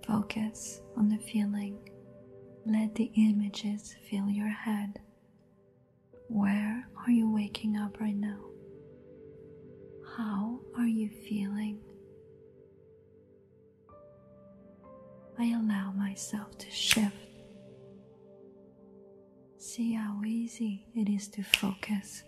Focus 0.07 0.83
on 0.95 1.09
the 1.09 1.17
feeling. 1.17 1.79
Let 2.67 2.95
the 2.95 3.11
images 3.17 3.97
fill 4.11 4.29
your 4.29 4.51
head. 4.51 5.01
Where 6.29 6.87
are 7.07 7.11
you 7.11 7.33
waking 7.33 7.79
up 7.79 8.01
right 8.01 8.17
now? 8.17 8.41
How 10.19 10.61
are 10.77 10.87
you 10.87 11.09
feeling? 11.09 11.81
I 15.41 15.53
allow 15.53 15.93
myself 15.93 16.59
to 16.59 16.71
shift. 16.71 17.15
See 19.59 19.93
how 19.93 20.21
easy 20.27 20.87
it 20.97 21.09
is 21.09 21.29
to 21.29 21.43
focus 21.43 22.25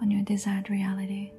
on 0.00 0.10
your 0.10 0.22
desired 0.22 0.70
reality. 0.70 1.32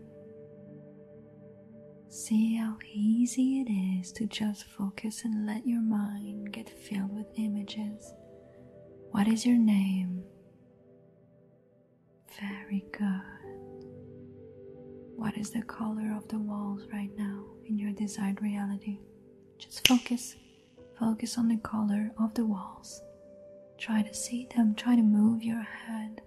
See 2.10 2.56
how 2.56 2.78
easy 2.94 3.62
it 3.62 3.72
is 3.72 4.12
to 4.14 4.28
just 4.28 4.66
focus 4.66 5.24
and 5.24 5.48
let 5.48 5.66
your 5.66 5.82
mind 5.82 6.52
get 6.52 6.70
filled 6.70 7.16
with 7.16 7.28
images. 7.38 8.14
What 9.12 9.28
is 9.28 9.46
your 9.46 9.58
name? 9.58 10.24
Very 12.40 12.86
good. 12.92 13.22
What 15.16 15.38
is 15.38 15.50
the 15.50 15.64
color 15.64 16.14
of 16.16 16.28
the 16.28 16.40
walls 16.40 16.88
right 16.94 17.12
now 17.18 17.46
in 17.66 17.78
your 17.78 17.92
desired 17.92 18.42
reality? 18.42 19.00
Just 19.58 19.88
focus. 19.88 20.36
Focus 21.00 21.38
on 21.38 21.48
the 21.48 21.58
color 21.58 22.12
of 22.20 22.34
the 22.34 22.46
walls. 22.46 23.02
Try 23.78 24.02
to 24.02 24.14
see 24.14 24.48
them. 24.56 24.76
Try 24.76 24.96
to 24.98 25.02
move 25.02 25.42
your 25.44 25.62
head 25.62 26.22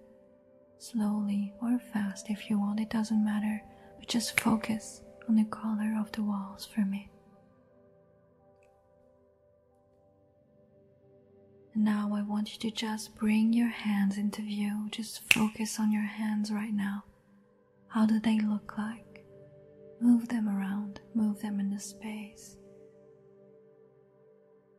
slowly 0.78 1.52
or 1.60 1.78
fast 1.92 2.30
if 2.30 2.48
you 2.48 2.58
want. 2.58 2.80
It 2.80 2.88
doesn't 2.90 3.24
matter. 3.24 3.62
But 3.98 4.08
just 4.08 4.40
focus 4.40 5.02
on 5.28 5.36
the 5.36 5.44
color 5.44 5.96
of 6.00 6.10
the 6.12 6.22
walls 6.22 6.64
for 6.64 6.80
me. 6.80 7.10
Now 11.74 12.12
I 12.14 12.22
want 12.22 12.52
you 12.52 12.70
to 12.70 12.76
just 12.76 13.14
bring 13.16 13.52
your 13.52 13.68
hands 13.68 14.16
into 14.18 14.42
view. 14.42 14.88
Just 14.90 15.32
focus 15.32 15.78
on 15.78 15.92
your 15.92 16.02
hands 16.02 16.50
right 16.50 16.72
now. 16.74 17.04
How 17.88 18.06
do 18.06 18.18
they 18.20 18.40
look 18.40 18.76
like? 18.78 19.24
Move 20.00 20.28
them 20.28 20.48
around, 20.48 21.00
move 21.14 21.40
them 21.40 21.60
in 21.60 21.70
the 21.70 21.78
space. 21.78 22.56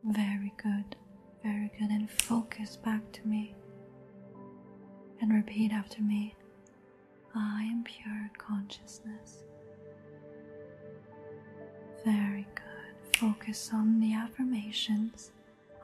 Very 0.06 0.52
good, 0.62 0.96
very 1.42 1.70
good. 1.78 1.90
And 1.90 2.10
focus 2.10 2.76
back 2.76 3.10
to 3.12 3.26
me. 3.26 3.54
And 5.20 5.32
repeat 5.32 5.72
after 5.72 6.02
me 6.02 6.34
I 7.34 7.62
am 7.64 7.82
pure 7.84 8.30
consciousness. 8.38 9.44
Very 12.04 12.46
good. 12.54 13.16
Focus 13.16 13.70
on 13.72 13.98
the 14.00 14.14
affirmations 14.14 15.30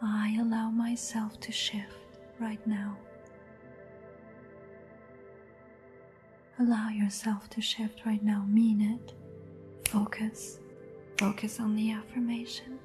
I 0.02 0.37
allow 0.40 0.70
myself 0.70 1.40
to 1.40 1.52
shift 1.52 1.96
right 2.38 2.64
now. 2.66 2.96
Allow 6.59 6.90
yourself 6.90 7.48
to 7.50 7.61
shift 7.62 8.02
right 8.04 8.22
now. 8.22 8.44
Mean 8.46 8.83
it. 8.83 9.14
Focus. 9.88 10.59
Focus 11.16 11.59
on 11.59 11.74
the 11.74 11.90
affirmation. 11.92 12.78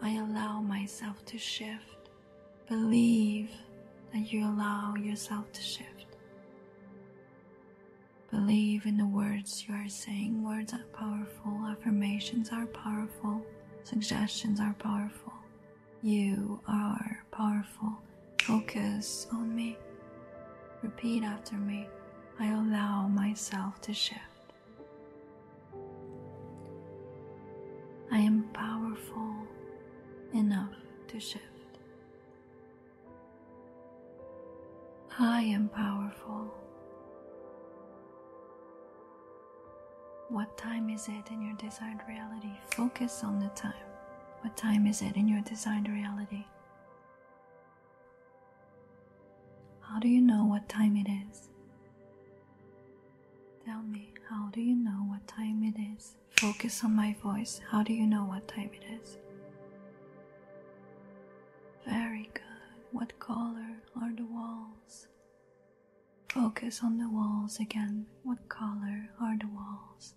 I 0.00 0.16
allow 0.16 0.60
myself 0.60 1.24
to 1.26 1.38
shift. 1.38 2.10
Believe 2.68 3.50
that 4.12 4.32
you 4.32 4.46
allow 4.46 4.94
yourself 4.94 5.50
to 5.52 5.60
shift. 5.60 6.06
Believe 8.30 8.86
in 8.86 8.96
the 8.96 9.06
words 9.06 9.64
you 9.66 9.74
are 9.74 9.88
saying. 9.88 10.44
Words 10.44 10.72
are 10.72 10.84
powerful, 10.92 11.66
affirmations 11.70 12.50
are 12.52 12.66
powerful, 12.66 13.42
suggestions 13.84 14.60
are 14.60 14.74
powerful. 14.78 15.32
You 16.02 16.60
are 16.68 17.24
powerful. 17.32 17.98
Focus 18.40 19.26
on 19.32 19.54
me. 19.54 19.76
Repeat 20.82 21.24
after 21.24 21.56
me. 21.56 21.88
I 22.38 22.52
allow 22.52 23.08
myself 23.08 23.80
to 23.82 23.92
shift. 23.92 24.20
I 28.12 28.18
am 28.18 28.44
powerful 28.52 29.34
enough 30.34 30.74
to 31.08 31.20
shift. 31.20 31.44
I 35.18 35.42
am 35.42 35.68
powerful. 35.68 36.54
What 40.28 40.56
time 40.58 40.90
is 40.90 41.08
it 41.08 41.30
in 41.32 41.42
your 41.42 41.56
desired 41.56 42.00
reality? 42.06 42.52
Focus 42.74 43.24
on 43.24 43.38
the 43.40 43.48
time. 43.48 43.72
What 44.42 44.56
time 44.56 44.86
is 44.86 45.02
it 45.02 45.16
in 45.16 45.26
your 45.26 45.40
desired 45.40 45.88
reality? 45.88 46.44
How 49.80 49.98
do 49.98 50.08
you 50.08 50.20
know 50.20 50.44
what 50.44 50.68
time 50.68 50.96
it 50.96 51.08
is? 51.30 51.48
Tell 53.64 53.82
me, 53.82 54.12
how 54.28 54.50
do 54.52 54.60
you 54.60 54.76
know 54.76 55.04
what 55.08 55.26
time 55.26 55.64
it 55.64 55.80
is? 55.96 56.14
Focus 56.38 56.84
on 56.84 56.94
my 56.94 57.16
voice. 57.22 57.60
How 57.70 57.82
do 57.82 57.92
you 57.92 58.06
know 58.06 58.22
what 58.24 58.46
time 58.46 58.70
it 58.74 58.84
is? 59.02 59.16
Very 61.88 62.30
good. 62.34 62.42
What 62.92 63.18
color 63.18 63.82
are 64.00 64.12
the 64.14 64.26
walls? 64.26 65.08
Focus 66.30 66.80
on 66.84 66.98
the 66.98 67.08
walls 67.08 67.58
again. 67.60 68.06
What 68.22 68.48
color 68.48 69.08
are 69.20 69.36
the 69.38 69.48
walls? 69.48 70.14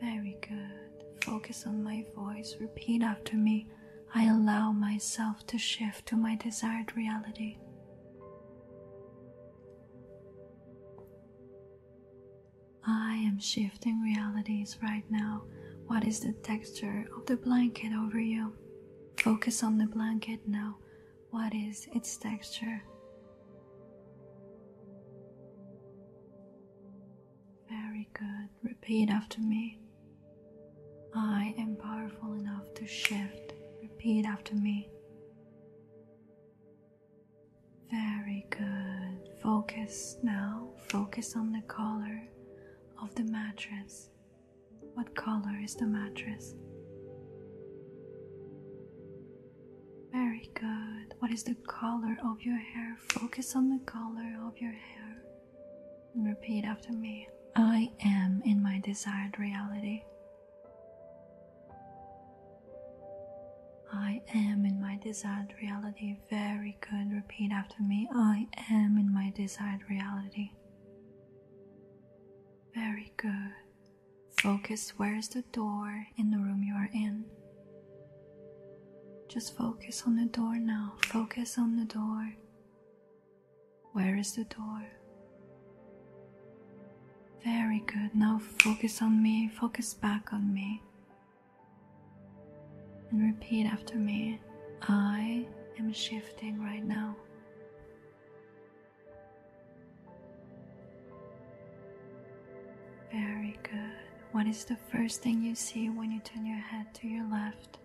Very 0.00 0.36
good. 0.42 1.04
Focus 1.24 1.66
on 1.66 1.82
my 1.82 2.04
voice. 2.14 2.56
Repeat 2.60 3.02
after 3.02 3.36
me. 3.36 3.68
I 4.14 4.26
allow 4.28 4.72
myself 4.72 5.46
to 5.48 5.58
shift 5.58 6.06
to 6.06 6.16
my 6.16 6.34
desired 6.36 6.96
reality. 6.96 7.58
I 12.86 13.14
am 13.16 13.38
shifting 13.38 14.00
realities 14.02 14.76
right 14.82 15.04
now. 15.10 15.44
What 15.90 16.06
is 16.06 16.20
the 16.20 16.32
texture 16.34 17.04
of 17.16 17.26
the 17.26 17.36
blanket 17.36 17.90
over 17.92 18.20
you? 18.20 18.52
Focus 19.16 19.64
on 19.64 19.76
the 19.76 19.88
blanket 19.88 20.38
now. 20.46 20.76
What 21.30 21.52
is 21.52 21.88
its 21.92 22.16
texture? 22.16 22.80
Very 27.68 28.08
good. 28.14 28.48
Repeat 28.62 29.10
after 29.10 29.40
me. 29.40 29.80
I 31.12 31.56
am 31.58 31.74
powerful 31.74 32.34
enough 32.34 32.72
to 32.74 32.86
shift. 32.86 33.54
Repeat 33.82 34.26
after 34.26 34.54
me. 34.54 34.88
Very 37.90 38.46
good. 38.48 39.28
Focus 39.42 40.18
now. 40.22 40.68
Focus 40.88 41.34
on 41.34 41.50
the 41.50 41.62
color 41.62 42.22
of 43.02 43.12
the 43.16 43.24
mattress. 43.24 44.09
What 44.94 45.14
color 45.14 45.58
is 45.62 45.74
the 45.74 45.86
mattress? 45.86 46.54
Very 50.12 50.50
good. 50.54 51.14
What 51.20 51.30
is 51.30 51.42
the 51.44 51.54
color 51.66 52.16
of 52.24 52.42
your 52.42 52.58
hair? 52.58 52.96
Focus 53.12 53.54
on 53.54 53.68
the 53.70 53.84
color 53.84 54.36
of 54.46 54.58
your 54.58 54.72
hair. 54.72 55.22
And 56.14 56.26
repeat 56.26 56.64
after 56.64 56.92
me. 56.92 57.28
I 57.56 57.90
am 58.04 58.42
in 58.44 58.62
my 58.62 58.80
desired 58.84 59.38
reality. 59.38 60.02
I 63.92 64.20
am 64.34 64.64
in 64.64 64.80
my 64.80 64.98
desired 65.02 65.52
reality. 65.60 66.16
Very 66.28 66.76
good. 66.80 67.12
Repeat 67.12 67.52
after 67.52 67.82
me. 67.82 68.08
I 68.14 68.46
am 68.70 68.98
in 68.98 69.12
my 69.12 69.32
desired 69.34 69.80
reality. 69.88 70.50
Very 72.74 73.12
good. 73.16 73.52
Focus 74.42 74.94
where 74.96 75.16
is 75.16 75.28
the 75.28 75.42
door 75.52 76.06
in 76.16 76.30
the 76.30 76.38
room 76.38 76.62
you 76.62 76.72
are 76.74 76.88
in. 76.94 77.26
Just 79.28 79.54
focus 79.54 80.04
on 80.06 80.16
the 80.16 80.24
door 80.24 80.56
now. 80.56 80.94
Focus 81.08 81.58
on 81.58 81.76
the 81.76 81.84
door. 81.84 82.32
Where 83.92 84.16
is 84.16 84.32
the 84.34 84.44
door? 84.44 84.82
Very 87.44 87.80
good. 87.80 88.14
Now 88.14 88.40
focus 88.60 89.02
on 89.02 89.22
me. 89.22 89.50
Focus 89.60 89.92
back 89.92 90.32
on 90.32 90.54
me. 90.54 90.82
And 93.10 93.22
repeat 93.22 93.66
after 93.66 93.96
me. 93.96 94.40
I 94.82 95.46
am 95.78 95.92
shifting 95.92 96.62
right 96.62 96.82
now. 96.82 97.14
Very 103.12 103.58
good. 103.62 104.09
What 104.32 104.46
is 104.46 104.64
the 104.64 104.76
first 104.76 105.22
thing 105.22 105.42
you 105.42 105.54
see 105.54 105.88
when 105.90 106.10
you 106.12 106.20
turn 106.20 106.46
your 106.46 106.56
head 106.58 106.94
to 106.94 107.08
your 107.08 107.28
left? 107.30 107.78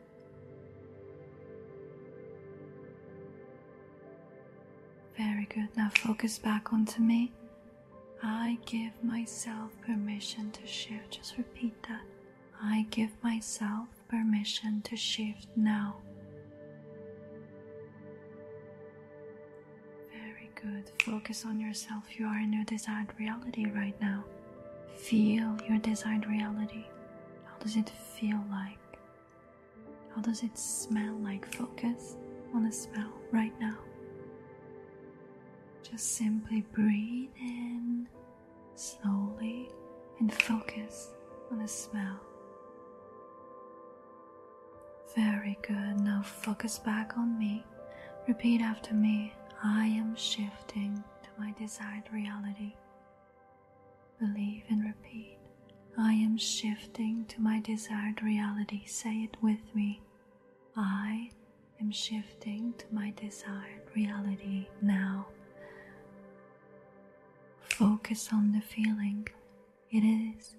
Very 5.18 5.46
good. 5.46 5.70
Now 5.76 5.90
focus 5.96 6.38
back 6.38 6.72
onto 6.74 7.02
me. 7.02 7.32
I 8.22 8.58
give 8.66 8.92
myself 9.04 9.72
permission 9.86 10.52
to 10.52 10.68
shift. 10.68 11.12
Just 11.12 11.38
repeat 11.38 11.74
that. 11.88 12.02
I 12.62 12.86
give 12.90 13.12
myself 13.24 13.88
permission 14.08 14.82
to 14.84 14.96
shift 14.96 15.48
now. 15.56 15.96
Very 20.12 20.50
good. 20.62 20.92
Focus 21.02 21.46
on 21.46 21.60
yourself. 21.60 22.04
You 22.18 22.26
are 22.28 22.40
in 22.40 22.54
your 22.54 22.66
desired 22.66 23.08
reality 23.20 23.66
right 23.66 24.00
now. 24.02 24.24
Feel 24.96 25.58
your 25.68 25.78
desired 25.80 26.26
reality. 26.28 26.86
How 27.46 27.58
does 27.60 27.76
it 27.76 27.90
feel 27.90 28.42
like? 28.50 28.80
How 30.16 30.22
does 30.22 30.42
it 30.44 30.58
smell 30.58 31.16
like? 31.20 31.54
Focus 31.54 32.16
on 32.54 32.64
the 32.64 32.72
smell 32.72 33.12
right 33.32 33.54
now. 33.60 33.78
Just 35.84 36.16
simply 36.16 36.62
breathe 36.74 37.30
in 37.40 38.08
slowly 38.76 39.70
and 40.20 40.34
focus 40.34 41.12
on 41.52 41.60
the 41.60 41.68
smell. 41.68 42.20
Very 45.16 45.58
good. 45.62 46.00
Now 46.02 46.22
focus 46.24 46.80
back 46.80 47.18
on 47.18 47.38
me. 47.38 47.64
Repeat 48.28 48.62
after 48.62 48.94
me. 48.94 49.34
I 49.64 49.86
am 49.88 50.16
shifting 50.16 51.04
to 51.24 51.30
my 51.40 51.54
desired 51.58 52.04
reality. 52.12 52.74
Believe 54.20 54.64
and 54.70 54.84
repeat. 54.86 55.38
I 55.98 56.14
am 56.14 56.38
shifting 56.38 57.26
to 57.30 57.42
my 57.42 57.60
desired 57.62 58.22
reality. 58.24 58.86
Say 58.86 59.24
it 59.24 59.38
with 59.42 59.74
me. 59.74 60.02
I 60.76 61.32
am 61.82 61.92
shifting 61.92 62.74
to 62.78 62.86
my 62.92 63.14
desired 63.16 63.84
reality 63.96 64.68
now. 64.82 65.28
Focus 67.60 68.30
on 68.32 68.52
the 68.54 68.62
feeling. 68.62 69.28
It 69.92 70.00
is. 70.04 70.56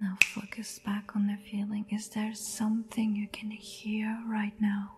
Now 0.00 0.16
focus 0.24 0.80
back 0.84 1.14
on 1.14 1.26
the 1.26 1.36
feeling. 1.50 1.86
Is 1.90 2.08
there 2.08 2.34
something 2.34 3.14
you 3.14 3.28
can 3.28 3.50
hear 3.50 4.22
right 4.26 4.54
now? 4.60 4.96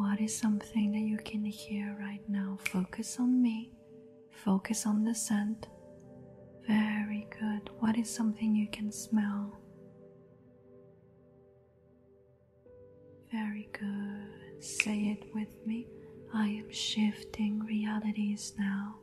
What 0.00 0.18
is 0.18 0.34
something 0.34 0.92
that 0.92 1.00
you 1.00 1.18
can 1.18 1.44
hear 1.44 1.94
right 2.00 2.26
now? 2.26 2.56
Focus 2.72 3.18
on 3.20 3.42
me. 3.42 3.70
Focus 4.30 4.86
on 4.86 5.04
the 5.04 5.14
scent. 5.14 5.66
Very 6.66 7.28
good. 7.38 7.68
What 7.80 7.98
is 7.98 8.08
something 8.08 8.54
you 8.56 8.66
can 8.72 8.90
smell? 8.90 9.60
Very 13.30 13.68
good. 13.78 14.64
Say 14.64 15.18
it 15.20 15.34
with 15.34 15.54
me. 15.66 15.86
I 16.32 16.46
am 16.46 16.72
shifting 16.72 17.60
realities 17.60 18.54
now. 18.58 19.00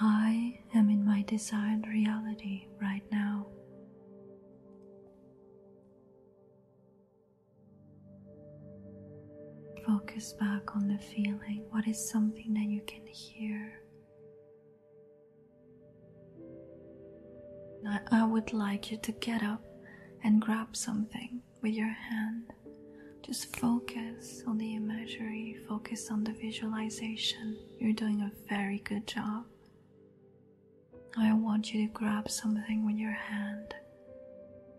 I 0.00 0.60
am 0.76 0.88
in 0.90 1.04
my 1.04 1.22
desired 1.22 1.88
reality 1.88 2.68
right 2.80 3.04
now. 3.10 3.48
Focus 9.86 10.32
back 10.34 10.74
on 10.76 10.88
the 10.88 10.98
feeling. 10.98 11.64
What 11.70 11.86
is 11.86 12.08
something 12.10 12.54
that 12.54 12.64
you 12.64 12.80
can 12.86 13.06
hear? 13.06 13.80
Now, 17.82 18.00
I 18.10 18.24
would 18.24 18.52
like 18.54 18.90
you 18.90 18.96
to 18.98 19.12
get 19.12 19.42
up 19.42 19.62
and 20.22 20.40
grab 20.40 20.74
something 20.74 21.42
with 21.60 21.74
your 21.74 21.88
hand. 21.88 22.52
Just 23.22 23.56
focus 23.56 24.42
on 24.46 24.56
the 24.58 24.74
imagery, 24.74 25.56
focus 25.68 26.10
on 26.10 26.24
the 26.24 26.32
visualization. 26.32 27.58
You're 27.78 27.92
doing 27.92 28.22
a 28.22 28.32
very 28.48 28.78
good 28.80 29.06
job. 29.06 29.44
I 31.16 31.32
want 31.34 31.72
you 31.72 31.86
to 31.86 31.92
grab 31.92 32.30
something 32.30 32.86
with 32.86 32.96
your 32.96 33.12
hand. 33.12 33.74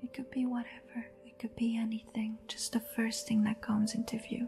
It 0.02 0.14
could 0.14 0.30
be 0.32 0.46
whatever, 0.46 1.06
it 1.36 1.42
could 1.42 1.56
be 1.56 1.78
anything, 1.78 2.38
just 2.48 2.72
the 2.72 2.80
first 2.80 3.28
thing 3.28 3.44
that 3.44 3.62
comes 3.62 3.94
into 3.94 4.18
view. 4.18 4.48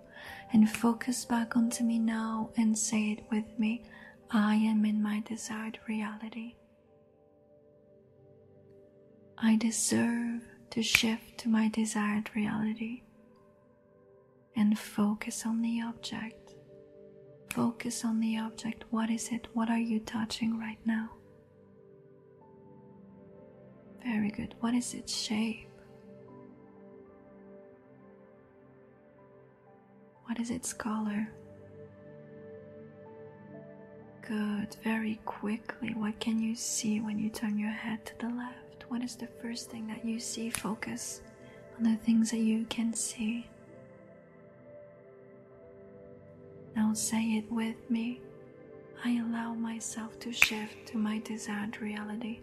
And 0.54 0.69
focus 0.69 1.26
back 1.26 1.56
onto 1.58 1.84
me 1.84 2.00
now 2.00 2.52
and 2.58 2.78
say 2.78 3.12
it 3.12 3.26
with 3.32 3.60
me 3.60 3.84
I 4.32 4.56
am 4.56 4.86
in 4.86 5.02
my 5.02 5.21
desired 5.26 5.80
reality. 5.88 6.56
I 9.38 9.56
deserve 9.56 10.41
to 10.71 10.82
shift 10.82 11.38
to 11.39 11.50
my 11.50 11.69
desired 11.69 12.30
reality 12.36 13.04
and 14.56 14.78
focus 14.78 15.45
on 15.45 15.62
the 15.62 15.82
object. 15.82 16.56
Focus 17.54 18.04
on 18.04 18.19
the 18.19 18.38
object. 18.38 18.84
What 18.89 19.10
is 19.10 19.30
it? 19.32 19.47
What 19.54 19.69
are 19.69 19.78
you 19.78 20.00
touching 20.02 20.60
right 20.60 20.80
now? 20.86 21.10
Very 24.04 24.32
good. 24.32 24.56
What 24.60 24.73
is 24.73 24.93
its 24.93 25.15
shape? 25.15 25.67
What 30.27 30.39
is 30.39 30.49
its 30.51 30.73
color? 30.73 31.27
Good. 34.21 34.75
Very 34.83 35.19
quickly, 35.25 35.93
what 35.95 36.19
can 36.19 36.41
you 36.41 36.53
see 36.53 36.99
when 36.99 37.17
you 37.17 37.29
turn 37.29 37.57
your 37.57 37.71
head 37.71 38.05
to 38.07 38.19
the 38.19 38.33
left? 38.35 38.83
What 38.89 39.01
is 39.01 39.15
the 39.15 39.27
first 39.41 39.69
thing 39.71 39.87
that 39.87 40.03
you 40.05 40.19
see? 40.19 40.49
Focus 40.49 41.21
on 41.77 41.83
the 41.83 41.95
things 41.97 42.31
that 42.31 42.39
you 42.39 42.65
can 42.65 42.93
see. 42.93 43.47
Now 46.75 46.93
say 46.93 47.23
it 47.37 47.51
with 47.51 47.77
me. 47.89 48.19
I 49.03 49.19
allow 49.19 49.53
myself 49.53 50.19
to 50.19 50.31
shift 50.31 50.87
to 50.87 50.97
my 50.97 51.19
desired 51.19 51.81
reality. 51.81 52.39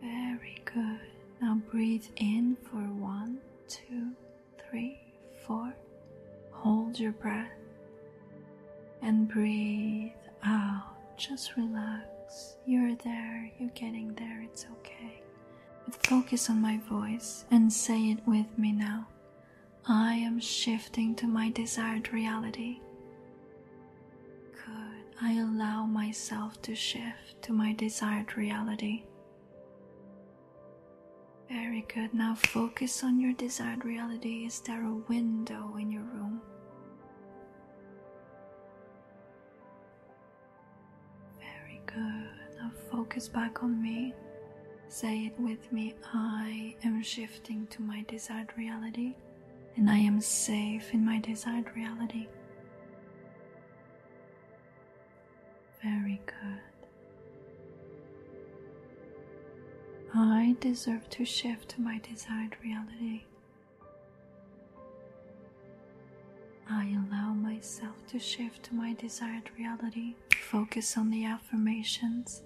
Very 0.00 0.58
good. 0.64 1.00
Now 1.40 1.60
breathe 1.70 2.04
in 2.16 2.56
for 2.62 2.78
one, 2.78 3.38
two, 3.72 4.10
three, 4.68 4.98
four. 5.46 5.74
Hold 6.50 6.98
your 6.98 7.12
breath 7.12 7.50
and 9.00 9.28
breathe 9.28 10.12
out. 10.44 10.94
Just 11.16 11.56
relax. 11.56 12.56
You're 12.66 12.94
there, 12.96 13.50
you're 13.58 13.70
getting 13.70 14.14
there, 14.14 14.42
it's 14.42 14.66
okay. 14.80 15.22
But 15.84 16.06
focus 16.06 16.50
on 16.50 16.60
my 16.60 16.78
voice 16.88 17.44
and 17.50 17.72
say 17.72 18.10
it 18.10 18.20
with 18.26 18.46
me 18.58 18.72
now. 18.72 19.08
I 19.86 20.14
am 20.14 20.38
shifting 20.38 21.14
to 21.16 21.26
my 21.26 21.50
desired 21.50 22.12
reality. 22.12 22.78
Good. 24.52 25.16
I 25.20 25.40
allow 25.40 25.84
myself 25.86 26.60
to 26.62 26.74
shift 26.74 27.42
to 27.42 27.52
my 27.52 27.72
desired 27.72 28.36
reality. 28.36 29.04
Very 31.72 31.86
good. 31.94 32.12
Now 32.12 32.34
focus 32.34 33.02
on 33.02 33.18
your 33.18 33.32
desired 33.32 33.86
reality. 33.86 34.44
Is 34.44 34.60
there 34.60 34.84
a 34.84 34.92
window 35.08 35.74
in 35.80 35.90
your 35.90 36.02
room? 36.02 36.42
Very 41.40 41.80
good. 41.86 42.58
Now 42.58 42.70
focus 42.90 43.26
back 43.26 43.62
on 43.62 43.82
me. 43.82 44.12
Say 44.90 45.24
it 45.24 45.40
with 45.40 45.72
me 45.72 45.94
I 46.12 46.76
am 46.84 47.02
shifting 47.02 47.66
to 47.68 47.80
my 47.80 48.04
desired 48.06 48.52
reality, 48.54 49.14
and 49.76 49.88
I 49.88 49.96
am 49.96 50.20
safe 50.20 50.92
in 50.92 51.02
my 51.02 51.20
desired 51.20 51.74
reality. 51.74 52.26
Very 55.82 56.20
good. 56.26 56.71
I 60.14 60.56
deserve 60.60 61.08
to 61.10 61.24
shift 61.24 61.70
to 61.70 61.80
my 61.80 61.98
desired 61.98 62.56
reality. 62.62 63.22
I 66.68 66.94
allow 67.08 67.32
myself 67.32 68.06
to 68.08 68.18
shift 68.18 68.64
to 68.64 68.74
my 68.74 68.92
desired 68.94 69.50
reality. 69.58 70.14
Focus 70.36 70.98
on 70.98 71.10
the 71.10 71.24
affirmations. 71.24 72.42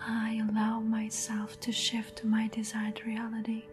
I 0.00 0.42
allow 0.48 0.80
myself 0.80 1.60
to 1.60 1.72
shift 1.72 2.16
to 2.18 2.26
my 2.26 2.48
desired 2.48 3.00
reality. 3.06 3.64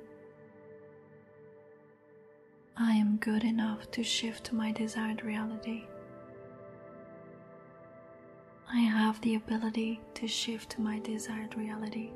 I 2.78 2.92
am 2.92 3.18
good 3.18 3.44
enough 3.44 3.90
to 3.92 4.04
shift 4.04 4.46
to 4.46 4.56
my 4.56 4.72
desired 4.72 5.24
reality. 5.24 5.86
I 8.72 8.80
have 8.82 9.20
the 9.22 9.36
ability 9.36 10.02
to 10.16 10.28
shift 10.28 10.72
to 10.72 10.82
my 10.82 11.00
desired 11.00 11.56
reality. 11.56 12.12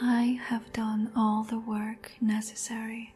I 0.00 0.38
have 0.44 0.72
done 0.72 1.12
all 1.14 1.44
the 1.44 1.58
work 1.58 2.10
necessary. 2.20 3.14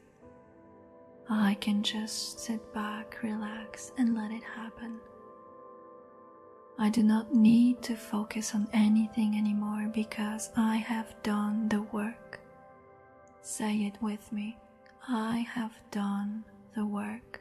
I 1.29 1.55
can 1.55 1.83
just 1.83 2.41
sit 2.41 2.73
back, 2.73 3.17
relax, 3.23 3.93
and 3.99 4.15
let 4.15 4.31
it 4.31 4.43
happen. 4.45 4.99
I 6.79 6.91
do 6.91 7.03
not 7.03 7.35
need 7.35 7.83
to 7.83 7.97
focus 7.97 8.55
on 8.55 8.69
anything 8.73 9.37
anymore 9.37 9.91
because 9.93 10.51
I 10.57 10.77
have 10.77 11.15
done 11.23 11.69
the 11.69 11.83
work. 11.83 12.39
Say 13.41 13.87
it 13.87 13.97
with 14.03 14.31
me. 14.31 14.57
I 15.09 15.39
have 15.39 15.73
done 15.91 16.45
the 16.75 16.85
work. 16.85 17.41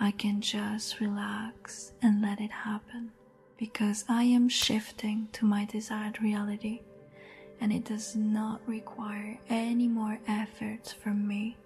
I 0.00 0.10
can 0.12 0.40
just 0.40 1.00
relax 1.00 1.92
and 2.02 2.22
let 2.22 2.40
it 2.40 2.50
happen 2.50 3.12
because 3.58 4.04
I 4.08 4.24
am 4.24 4.48
shifting 4.48 5.28
to 5.32 5.44
my 5.44 5.66
desired 5.66 6.20
reality 6.22 6.80
and 7.60 7.72
it 7.72 7.84
does 7.84 8.14
not 8.16 8.60
require 8.66 9.38
any 9.48 9.88
more 9.88 10.18
efforts 10.28 10.92
from 10.92 11.26
me. 11.26 11.56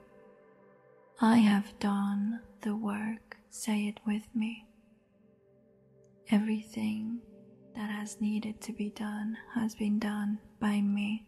I 1.20 1.38
have 1.38 1.79
done 1.79 2.40
the 2.62 2.77
work, 2.77 3.37
say 3.51 3.88
it 3.88 3.98
with 4.07 4.22
me. 4.35 4.66
Everything 6.31 7.18
that 7.74 7.90
has 7.90 8.20
needed 8.20 8.61
to 8.61 8.72
be 8.72 8.90
done 8.90 9.37
has 9.55 9.74
been 9.74 9.98
done 9.98 10.38
by 10.61 10.81
me. 10.81 11.27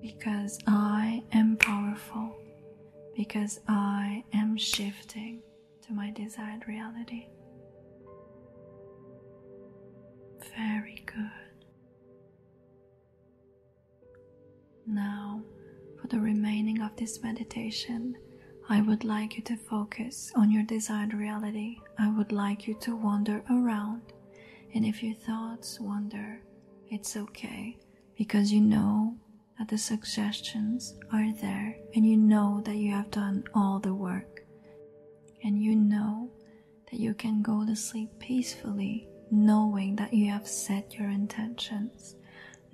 Because 0.00 0.58
I 0.66 1.22
am 1.32 1.56
powerful, 1.56 2.36
because 3.16 3.60
I 3.68 4.24
am 4.32 4.56
shifting 4.56 5.42
to 5.86 5.92
my 5.92 6.10
desired 6.10 6.66
reality. 6.66 7.26
Very 10.56 10.71
of 16.92 16.98
this 16.98 17.22
meditation, 17.22 18.16
I 18.68 18.82
would 18.82 19.04
like 19.04 19.36
you 19.36 19.42
to 19.44 19.56
focus 19.56 20.30
on 20.36 20.50
your 20.50 20.62
desired 20.64 21.14
reality. 21.14 21.78
I 21.98 22.10
would 22.10 22.32
like 22.32 22.66
you 22.66 22.74
to 22.80 22.94
wander 22.94 23.42
around. 23.50 24.02
And 24.74 24.84
if 24.84 25.02
your 25.02 25.14
thoughts 25.14 25.80
wander, 25.80 26.42
it's 26.90 27.16
okay 27.16 27.78
because 28.18 28.52
you 28.52 28.60
know 28.60 29.16
that 29.58 29.68
the 29.68 29.78
suggestions 29.78 30.94
are 31.12 31.32
there 31.40 31.76
and 31.94 32.06
you 32.06 32.16
know 32.18 32.60
that 32.66 32.76
you 32.76 32.92
have 32.92 33.10
done 33.10 33.44
all 33.54 33.78
the 33.78 33.94
work. 33.94 34.44
And 35.44 35.62
you 35.62 35.74
know 35.74 36.30
that 36.90 37.00
you 37.00 37.14
can 37.14 37.40
go 37.42 37.64
to 37.64 37.74
sleep 37.74 38.10
peacefully 38.18 39.08
knowing 39.30 39.96
that 39.96 40.12
you 40.12 40.30
have 40.30 40.46
set 40.46 40.94
your 40.94 41.08
intentions 41.08 42.16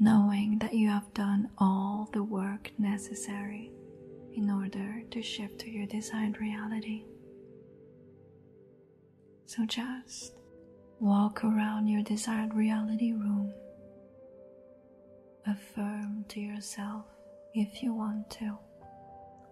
knowing 0.00 0.58
that 0.60 0.74
you 0.74 0.88
have 0.88 1.12
done 1.12 1.50
all 1.58 2.08
the 2.12 2.22
work 2.22 2.70
necessary 2.78 3.72
in 4.38 4.50
order 4.50 5.02
to 5.10 5.20
shift 5.20 5.58
to 5.58 5.68
your 5.68 5.84
desired 5.86 6.40
reality. 6.40 7.02
So 9.46 9.66
just 9.66 10.34
walk 11.00 11.42
around 11.42 11.88
your 11.88 12.04
desired 12.04 12.54
reality 12.54 13.10
room. 13.10 13.52
Affirm 15.44 16.24
to 16.28 16.38
yourself 16.38 17.06
if 17.52 17.82
you 17.82 17.92
want 17.92 18.30
to, 18.38 18.56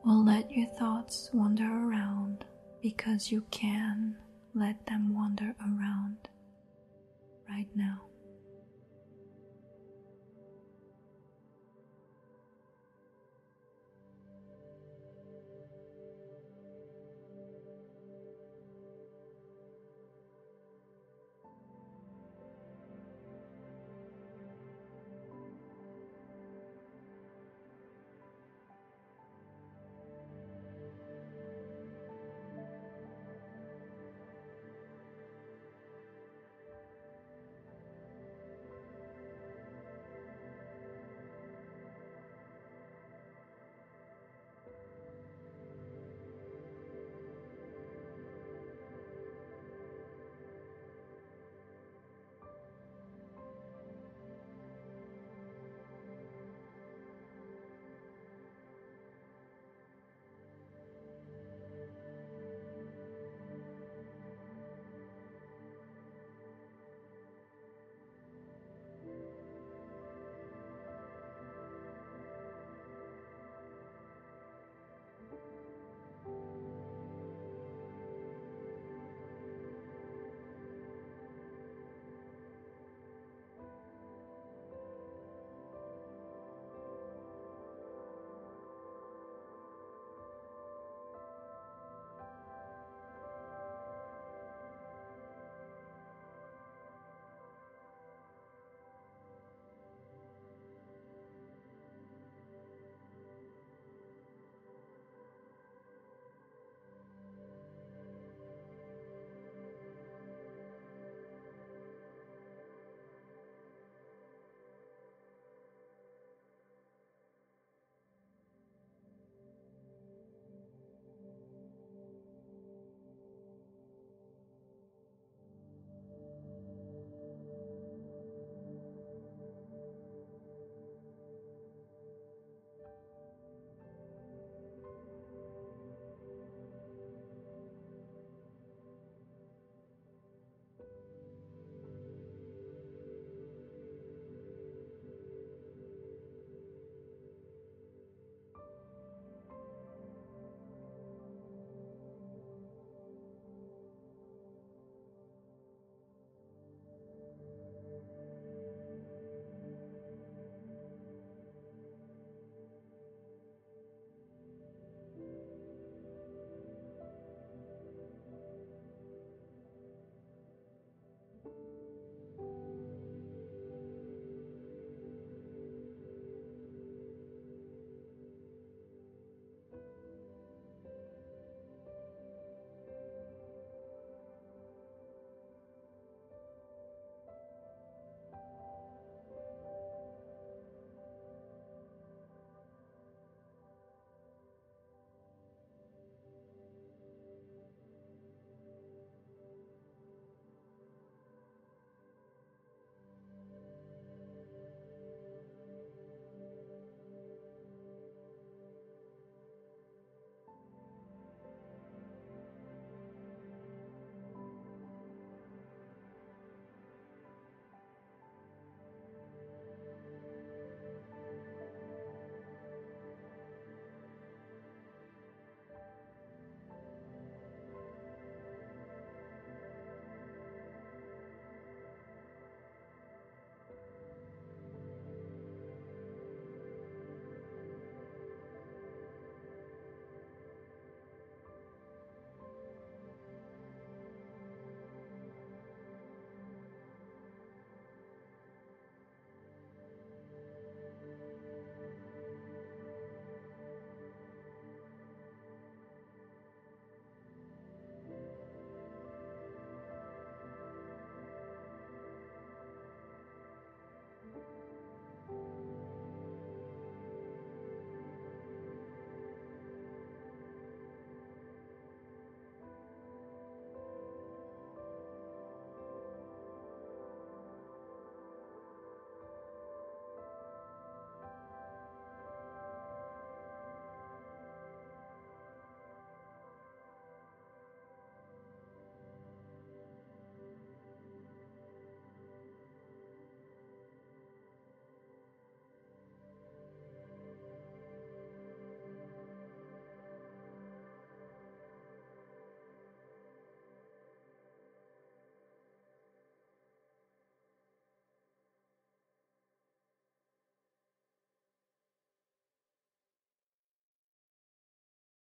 or 0.05 0.13
let 0.13 0.53
your 0.53 0.69
thoughts 0.79 1.31
wander 1.33 1.65
around 1.65 2.45
because 2.81 3.33
you 3.33 3.43
can 3.51 4.15
let 4.55 4.87
them 4.87 5.13
wander 5.13 5.53
around 5.63 6.29
right 7.49 7.69
now. 7.75 8.03